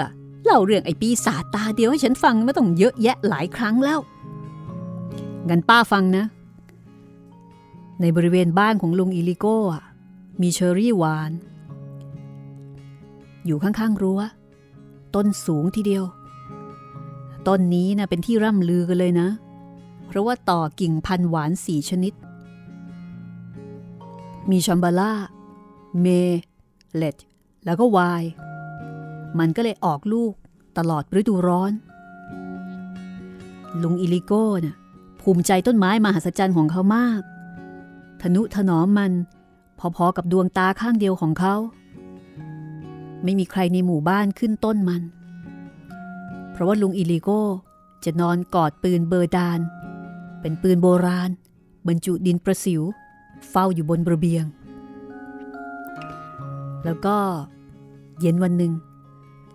[0.44, 4.00] เล่าเรื่องไอ้ปีศาจตาเดียวให้ฉันฟังมาต้องเยอะแยะหลายครั้งแล้ว
[5.48, 6.24] งั้นป้าฟังนะ
[8.00, 9.58] ในบริเวณบ้านของลุงอิลิโก้
[10.40, 11.32] มีเชอรี่หวาน
[13.46, 14.20] อยู่ข้างๆรั้ว
[15.14, 16.04] ต้นสูงทีเดียว
[17.48, 22.12] ต้นนี้นะเป็นที่ร่ำลือกันเลยนะเพราะว่าต่อกิ่งพันหวานสี่ชนิด
[24.50, 25.12] มีชัมบาล่า
[26.00, 26.06] เม
[26.94, 27.16] เลด
[27.64, 28.24] แล้วก็วาย
[29.38, 30.32] มันก็เลยออกลูก
[30.78, 31.72] ตลอดฤดูร้อน
[33.82, 34.76] ลุงอิลิโก้น่ะ
[35.20, 37.22] ภูมิใจต้นไม้มหัศจรรย์ของเขามาก
[38.22, 39.12] ทนุถนอมมัน
[39.96, 41.54] พอๆกับดวงตาข้างเดียวของเขา
[43.24, 45.02] ไม่มีใครในหมู่บ้านขึ้นต้นมัน
[46.52, 47.42] เพราะว่าลุงอิลิโก้
[48.04, 49.60] จะนอนกอดปืนเบอร์ดาน
[50.42, 51.30] เป็นปืนโบราณ
[51.88, 52.82] บรรจุดินประสิว
[53.50, 54.44] เฝ้าอยู่บนระเบียง
[56.84, 57.16] แล้วก็
[58.20, 58.72] เย็นวันหนึ่ง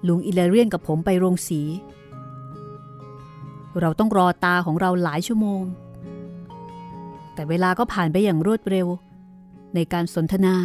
[0.07, 1.61] ลุงอิเลเรียนกับผมไปโรงสี
[3.79, 5.61] เราต้องรอตาของเราหลายชั่วโมง
[7.33, 8.87] แต่เวลาก็ผ่านไปอย่างรวดเร็ว
[9.75, 10.55] ในการสนทนา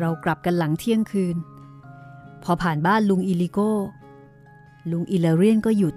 [0.00, 1.36] เรากลับกันหลังเที่ยงคืน
[2.42, 3.72] พอผ่านบ้านลุงอิลิโก้
[4.90, 5.94] ลุงอิเลเรียนก็หยุด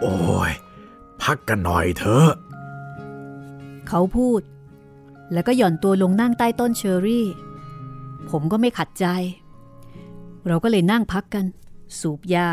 [0.00, 0.16] โอ้
[0.50, 0.52] ย
[1.22, 2.28] พักกันหน่อยเถอะ
[3.88, 4.40] เขาพูด
[5.32, 7.26] แล้วก็หย่อนตัวลงนั่งใต้ต้นเชอรี่
[8.30, 9.06] ผมก็ไม่ขัดใจ
[10.46, 11.44] เราก็เลยนั่งพักกัน
[12.00, 12.48] สูบยา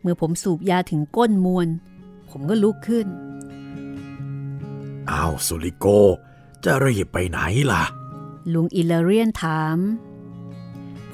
[0.00, 1.68] เมื่อผมสูบยาถึงก้นมวน
[2.30, 3.06] ผมก็ลุกขึ้น
[5.10, 5.86] อ้าวสุริโก
[6.64, 7.40] จะรีบไปไหน
[7.72, 7.84] ล่ะ
[8.52, 9.78] ลุงอิเลเรียนถาม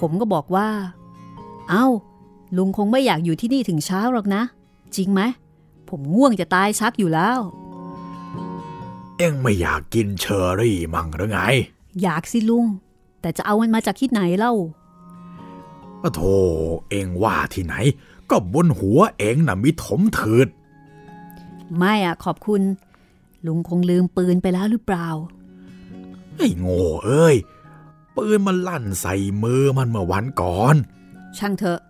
[0.01, 0.69] ผมก็บอกว่า
[1.71, 1.87] เอา้า
[2.57, 4.43] ลุงคงไม่อยากอยู่ที่นี่ถึงเช้าหรอกนะ
[4.95, 5.23] จริงไหม
[5.89, 7.39] ผมง่วงจะตายชักอยู่แล้ว
[9.19, 11.39] เอ็งไม่อยากกินเชอรี่มั่งหรือไง
[12.03, 12.67] อยากสิลุง
[13.21, 14.55] แต่จะเอามันมาจากที่ไหนเล่า
[16.15, 16.35] โธ่
[16.91, 17.75] เอ็งว่าที่ไหน
[18.31, 20.49] ก็บนหัวเอ็งน่ะมีถมถืด
[21.77, 22.63] ไม่อะขอบคุณ
[23.47, 25.09] ลุงคงลืมปืนไปแล้วหรือเปล่า
[26.37, 27.37] ไอ้โง่เอ้ย
[28.17, 30.77] ปืนมันลั่นใส่มือมันเมื่อวันก่อน
[31.39, 31.81] ช่างเถอะ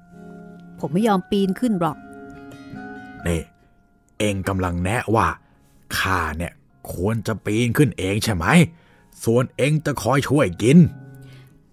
[0.79, 1.97] ผมไม่ยอมปีนขึ้นหรอก
[3.29, 3.41] นี่
[4.18, 5.27] เอ็งกำลังแนะว่า
[5.99, 6.53] ข้าเนี่ย
[6.93, 8.47] ควรจะปีนขึ้นเองใช่ไหม
[9.24, 10.79] ส่วนเอ็งจะคอยช่วยกิน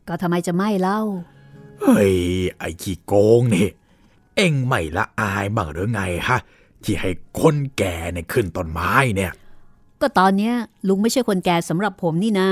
[0.07, 1.01] ก็ทำไมจะไม่เล่า
[1.81, 2.13] เฮ้ย
[2.57, 3.67] ไอ้ขี้โกงนี่
[4.35, 6.39] เอ็งไม่ละอายบ้างหรือไงฮะ
[6.83, 9.31] ที่ให้คนแก่เนี่ยขึ้นต้นไม้เนี่ย
[10.01, 10.53] ก็ตอนเนี้ย
[10.87, 12.49] ลุงไม่ใช่คนแก่สำหรับผมนี่นะ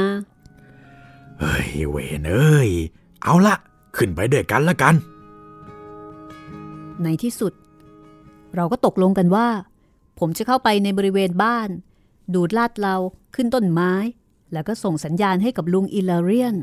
[1.39, 2.70] เฮ้ยเวนเอ้ย
[3.24, 3.56] เอาละ
[3.95, 4.95] ขึ้นไปด้วยกันละกัน
[7.04, 7.54] ในที่สุด
[8.56, 9.47] เราก็ตกลงกันว่า
[10.20, 11.70] ผมจะเข้าไปในบริเวณบ้าน
[12.34, 12.95] ดูดลาดเรา
[13.36, 13.93] ขึ้นต้นไม้
[14.54, 16.56] แล้วก็ส่งสัญญาณให้กับลุงอิลาเรียน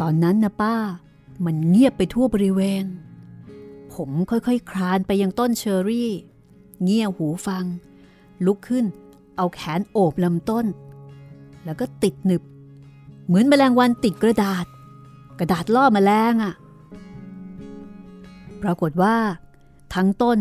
[0.00, 0.76] ตอนนั้นนะป้า
[1.44, 2.84] มันเงียบไปทั่วบริเวณ
[3.94, 6.10] ผมค่อยๆคคลานไปยังต้นเชอรี่
[6.82, 7.64] เงี่ยหูฟัง
[8.46, 8.84] ลุกขึ้น
[9.36, 10.66] เอาแขนโอบลำต้น
[11.64, 12.42] แล้วก็ติดหนึบ
[13.26, 14.66] เหมือนแมลงวันติดกระดาษ
[15.38, 16.54] กระดาษล่อแมลงอะ่ะ
[18.62, 19.16] ปรากฏว่า
[19.94, 20.38] ทั้งต้น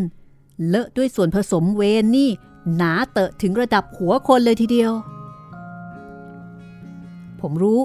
[0.68, 2.30] เลอะด้วยส่วนผสมเวนนี่
[2.76, 4.91] หนาเตอะถึงระดับหัวคนเลยทีเดียว
[7.41, 7.82] ผมรู้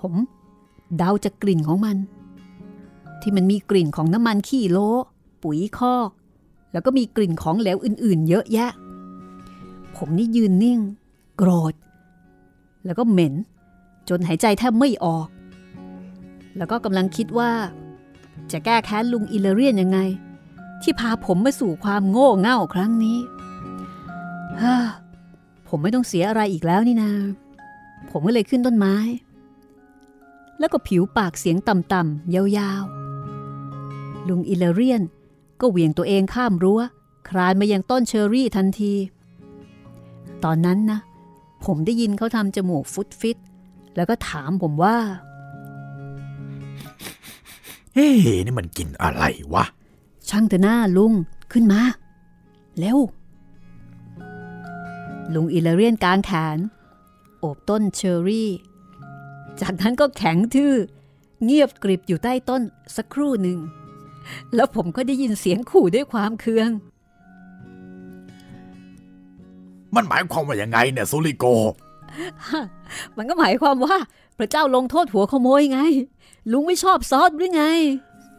[0.00, 0.14] ผม
[0.96, 1.96] เดาจากกลิ่นของมัน
[3.20, 4.78] ที่มันมีกลิ่นของน้ำมันขี้โล
[5.42, 6.10] ปุ๋ยคอก
[6.72, 8.70] แล้วก็มีกลิ่นของเหลวอื่น ๆ เยอะแยะ
[9.96, 10.78] ผมนี่ยืนนิ่ง
[11.36, 11.74] โกรธ
[12.84, 13.34] แล้วก็เหม็น
[14.08, 15.28] จนหายใจแทบไม่ออก
[16.56, 17.50] แล้วก็กำลังคิดว่า
[18.52, 19.98] จะแก้แค้นลุงอิเลเรียนยังไง
[20.82, 23.18] ที่พาผมมาสู่ความโง่เง่าครั้งนี้
[24.62, 24.76] ฮ่า
[25.68, 27.12] ผมไม่ต้องเสียอะไรอีกแล้วนี่นา
[28.10, 28.96] ผมก็เลยขึ้นต้นไม้
[30.58, 35.02] แล้วก็ผิวปากเสียงต่ำๆยาวๆ ลุงอิเลเรียน
[35.60, 36.80] ก็เหวี่ยงตัวเองข้ามรั้ว
[37.28, 38.92] คลานมายังต้นเชอรี่ทันที
[40.44, 41.00] ตอนนั้นนะ
[41.64, 43.38] ผมได้ยินเขาทำจมูกฟุตฟิต
[43.96, 44.96] แล้วก็ถามผมว่า
[47.94, 48.08] เฮ้
[48.44, 49.22] นี่มันกินอะไร
[49.54, 49.64] วะ
[50.28, 51.12] ช่างเถอะหน้าลุง
[51.52, 51.80] ขึ้นมา
[52.78, 52.98] เร็ว
[55.34, 56.58] ลุงอิเลเรียนกลางแขน
[57.40, 58.50] โอบต้นเชอรี่
[59.60, 60.74] จากนั้นก็แข็งทื่อ
[61.44, 62.62] เงียบกริบอยู่ใต้ต้น
[62.96, 63.58] สักครู่หนึ่ง
[64.54, 66.70] แล้วผมก็ได้ยินเสียงขู่ด้วยความเคือง
[69.94, 71.44] มันหมายความว่ายังไงเนี่ยซูริโก
[73.16, 73.96] มันก็หมายความว่า
[74.38, 75.80] พระเจ้าลงโทษหัวขโมยไง
[76.52, 77.64] ลุงไม่ชอบซอสหรือไง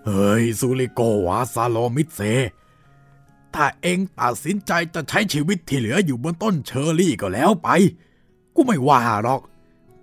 [0.05, 2.21] เฮ้ยซูริโกวาซาโลมิเซ
[3.53, 7.69] ถ้าเองตัดสินใจจะใช้ชีวิตที่เหลืออยู่บนต้นเชอร์รี่ก็แล้วไป
[8.55, 9.41] กูไม่ว่าหรอก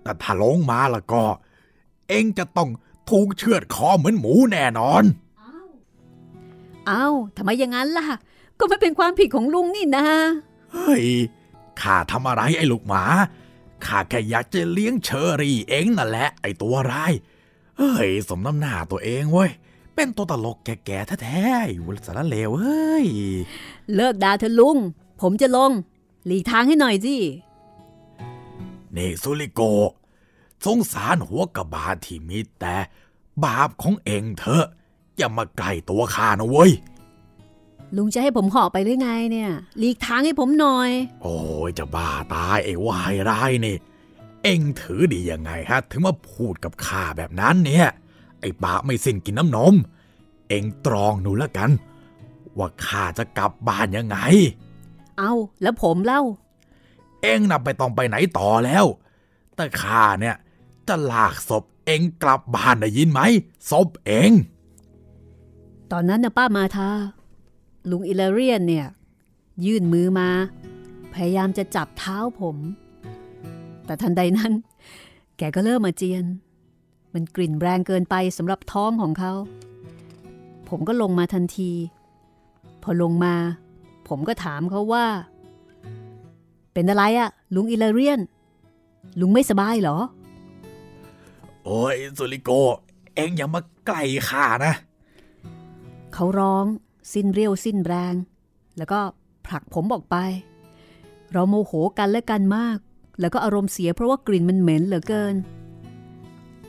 [0.03, 1.23] แต่ถ้าลงมาแล้วก็
[2.07, 2.69] เองจะต้อง
[3.09, 5.03] ถูกเชือดคอเหมือนหมูแน่นอน
[6.87, 8.07] เอ้าทำไมอย่างนั้นล่ะ
[8.59, 10.05] ก็ไม่เป็นความผิดของลุงนี่นะ
[10.73, 11.05] เฮ้ย
[11.81, 13.03] ข้าทำอะไรไอ้ลูกหมา
[13.85, 17.13] ข้าแค่อยากจะเลี้ยงเชอรี่เองนั่นแหละไอ้ตัวร้าย
[17.77, 19.51] เฮ้ย สมน้ำหน้าตัวเองเว้ย
[19.97, 23.07] เป็นตัวตลกแก่ๆแท้ๆอยู่สารเลวเฮ้ย
[23.95, 24.77] เลิกด่าเธอะลุง
[25.21, 25.71] ผมจะลง
[26.25, 27.15] หลีกทางให้หน่อยสิ
[28.95, 29.61] นี่ซุลิโก
[30.65, 32.75] สงสารหัวกระบาลที่มีแต่
[33.43, 34.65] บาปของเองเถอะ
[35.17, 36.71] อย่ามาใกล้ตัวข้านะเว้ย
[37.95, 40.89] ลุงจะให้ผมเหาะไปหรือไงเนี่ยหลีกทางให้ผมหน่อย
[41.23, 41.37] โอ้
[41.67, 43.75] ยจะบ้าตายไอ้วายร้ายนี่
[44.43, 47.89] เอ็งถือดียังไงฮะ ถึงมาพูดกับข้าแบบนั้นเนี่ย
[48.41, 49.73] ไอ้ปากไม่สิ้นกินน้ำนม
[50.49, 51.69] เอ็งตรองดูแล้วกัน
[52.57, 54.17] ว่าข้าจะกลับบ้านยังไง
[55.17, 56.21] เอาแล้วผมเล่า
[57.21, 58.85] เอ็งน่ะไปต้องไปไหนต่อแล้ว
[59.55, 60.35] แต่ข้าเนี่ย
[60.87, 63.21] จะลากศพเอ็งกลับบ้านได้ยินไหม
[63.71, 64.31] ศพเอ็ง
[65.91, 66.89] ตอนนั้นนะป้ามาทา
[67.89, 68.87] ลุงอิเลเรียนเนี่ย
[69.65, 70.29] ยื่นมือมา
[71.13, 72.57] พยายามจะจับเท้าผม
[73.85, 74.53] แต่ทันใดนั้น
[75.37, 76.23] แกก็เริ่มมาเจียน
[77.13, 79.33] มันกลิ่นแรงเกินไปสำหรับท้องของเขา
[80.69, 81.71] ผมก็ลงมาทันที
[82.83, 83.35] พอลงมา
[84.07, 85.05] ผมก็ถามเขาว่า
[86.73, 88.19] เป็นอะไรอะลุงอิเลเรียน
[89.19, 89.97] ลุงไม่สบายเหรอ
[91.63, 92.49] โอ้ยสุริโก
[93.15, 93.97] เอ็งอย่ามาไกล
[94.29, 94.73] ข้านะ
[96.13, 96.65] เขาร้อง
[97.13, 98.13] สิ้นเรียวสิ้นแรง
[98.77, 98.99] แล้วก็
[99.45, 100.15] ผลักผมออกไป
[101.31, 102.77] เราโมโหกันและกันมาก
[103.19, 105.35] แล้วก็อารมณ์เสียเพราะว่ากลิ่นมันเหม็นเหลือเกิน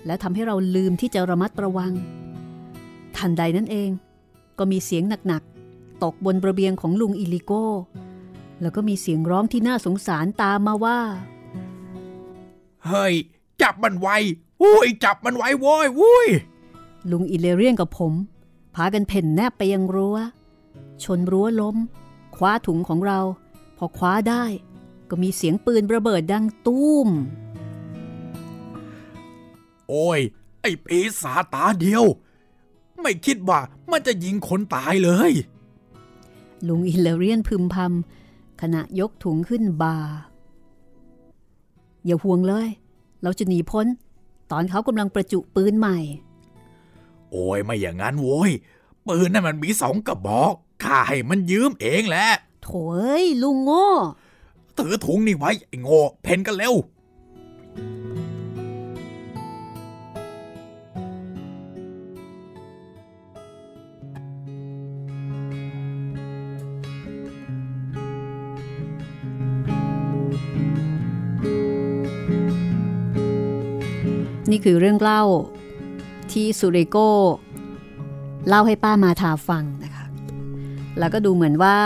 [0.06, 1.92] และทำให้เราลืมที่จะระมัดระวัง
[3.16, 3.90] ทันใดนั้นเอง
[4.58, 7.66] ก็มีเสียงหนักๆ ตกบนระเบียงของลุงอิลิโก้
[8.60, 10.98] แล้วก็มีเสียงร้องที่น่าสงสารตามมาว่า
[12.86, 13.14] เฮ้ย
[13.62, 14.16] จับมันไว้
[14.62, 16.28] อุ้ยจับมันไว้โว้ยวุ้ย
[17.10, 18.12] ลุงอิเลเรียนกับผม
[18.74, 20.16] พากันเพ่นแนบไปยังรั้ว
[21.04, 21.76] ชนรั้วล้ม
[22.36, 23.20] คว้าถุงของเรา
[23.76, 24.44] พอคว้าได้
[25.10, 27.08] ก็มีเสียงปืนระเบิดดังตุ้ม
[29.88, 30.20] โอ้ย
[30.60, 32.04] ไอ้ปีศาจตาเดียว
[33.00, 33.60] ไม่คิดว่า
[33.90, 35.32] มันจะยิงคนตายเลย
[36.68, 39.96] ลุงอิเลเรียนพึมพำขณะยกถุงขึ้นบ่า
[42.04, 42.68] อย่าห่วงเลย
[43.22, 43.86] เราจะหนีพ้น
[44.50, 45.98] ตอนเขากำลังประจุปืนใหม่
[47.30, 48.50] โอ้ยไม่อย่างนั้นโว้ย
[49.06, 52.28] ปืนนั่นมันมีสองกระบอกข้าให้มันยืมเองแหละ
[52.62, 53.88] โถเอ้ยลุงโง่
[54.78, 56.74] ถือถุงนี่ไว้ไอ้โง่ เพนกันเร็ว
[74.50, 75.22] นี่คือเรื่องเล่า
[76.32, 77.10] ที่สุริโก้
[78.48, 80.06] เล่าให้ป้ามาทาฟังนะคะ
[80.98, 81.78] แล้วก็ดูเหมือนว่า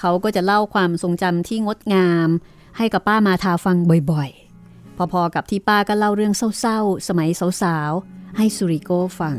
[0.00, 2.28] เขาก็จะเล่าความทรงจำที่งดงาม
[2.76, 3.76] ให้กับป้ามาทาฟัง
[4.12, 7.28] บ่อยๆ พอๆกับที่ป้าก็เล่าเรื่องเศร้าๆ สมัย
[7.62, 9.36] สาวๆ ให้สุริโก้ฟัง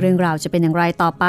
[0.00, 1.26] เรื่องราวจะเป็นอย่างไรต่อไป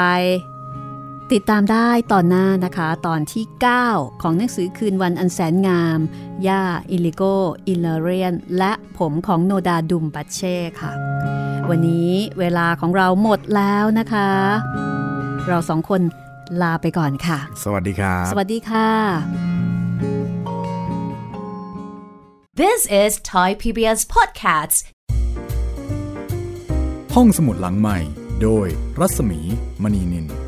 [1.34, 3.44] ติดตามได้ตอนหน้านะคะ ตอนที่
[3.82, 5.98] 9 ของหนังสือคืนวันอันแสนงาม
[6.46, 7.22] ย่า อิลิโก
[7.66, 10.92] อิลาเรียน และผมของโนดาร์ดุมบัดเซค่ะ
[11.70, 14.30] วันนี้เวลาของเราหมดแล้วนะคะ
[15.48, 16.00] เราสองคน
[16.62, 18.88] ลาไปก่อนค่ะ สวัสดีครับสวัสดีค่ะ
[22.62, 24.78] This is Thai PBS Podcasts.
[27.14, 27.98] ห้องสมุดหลังใหม่
[28.42, 28.66] โดย
[29.00, 29.40] รัศมี
[29.82, 30.47] มณีนิน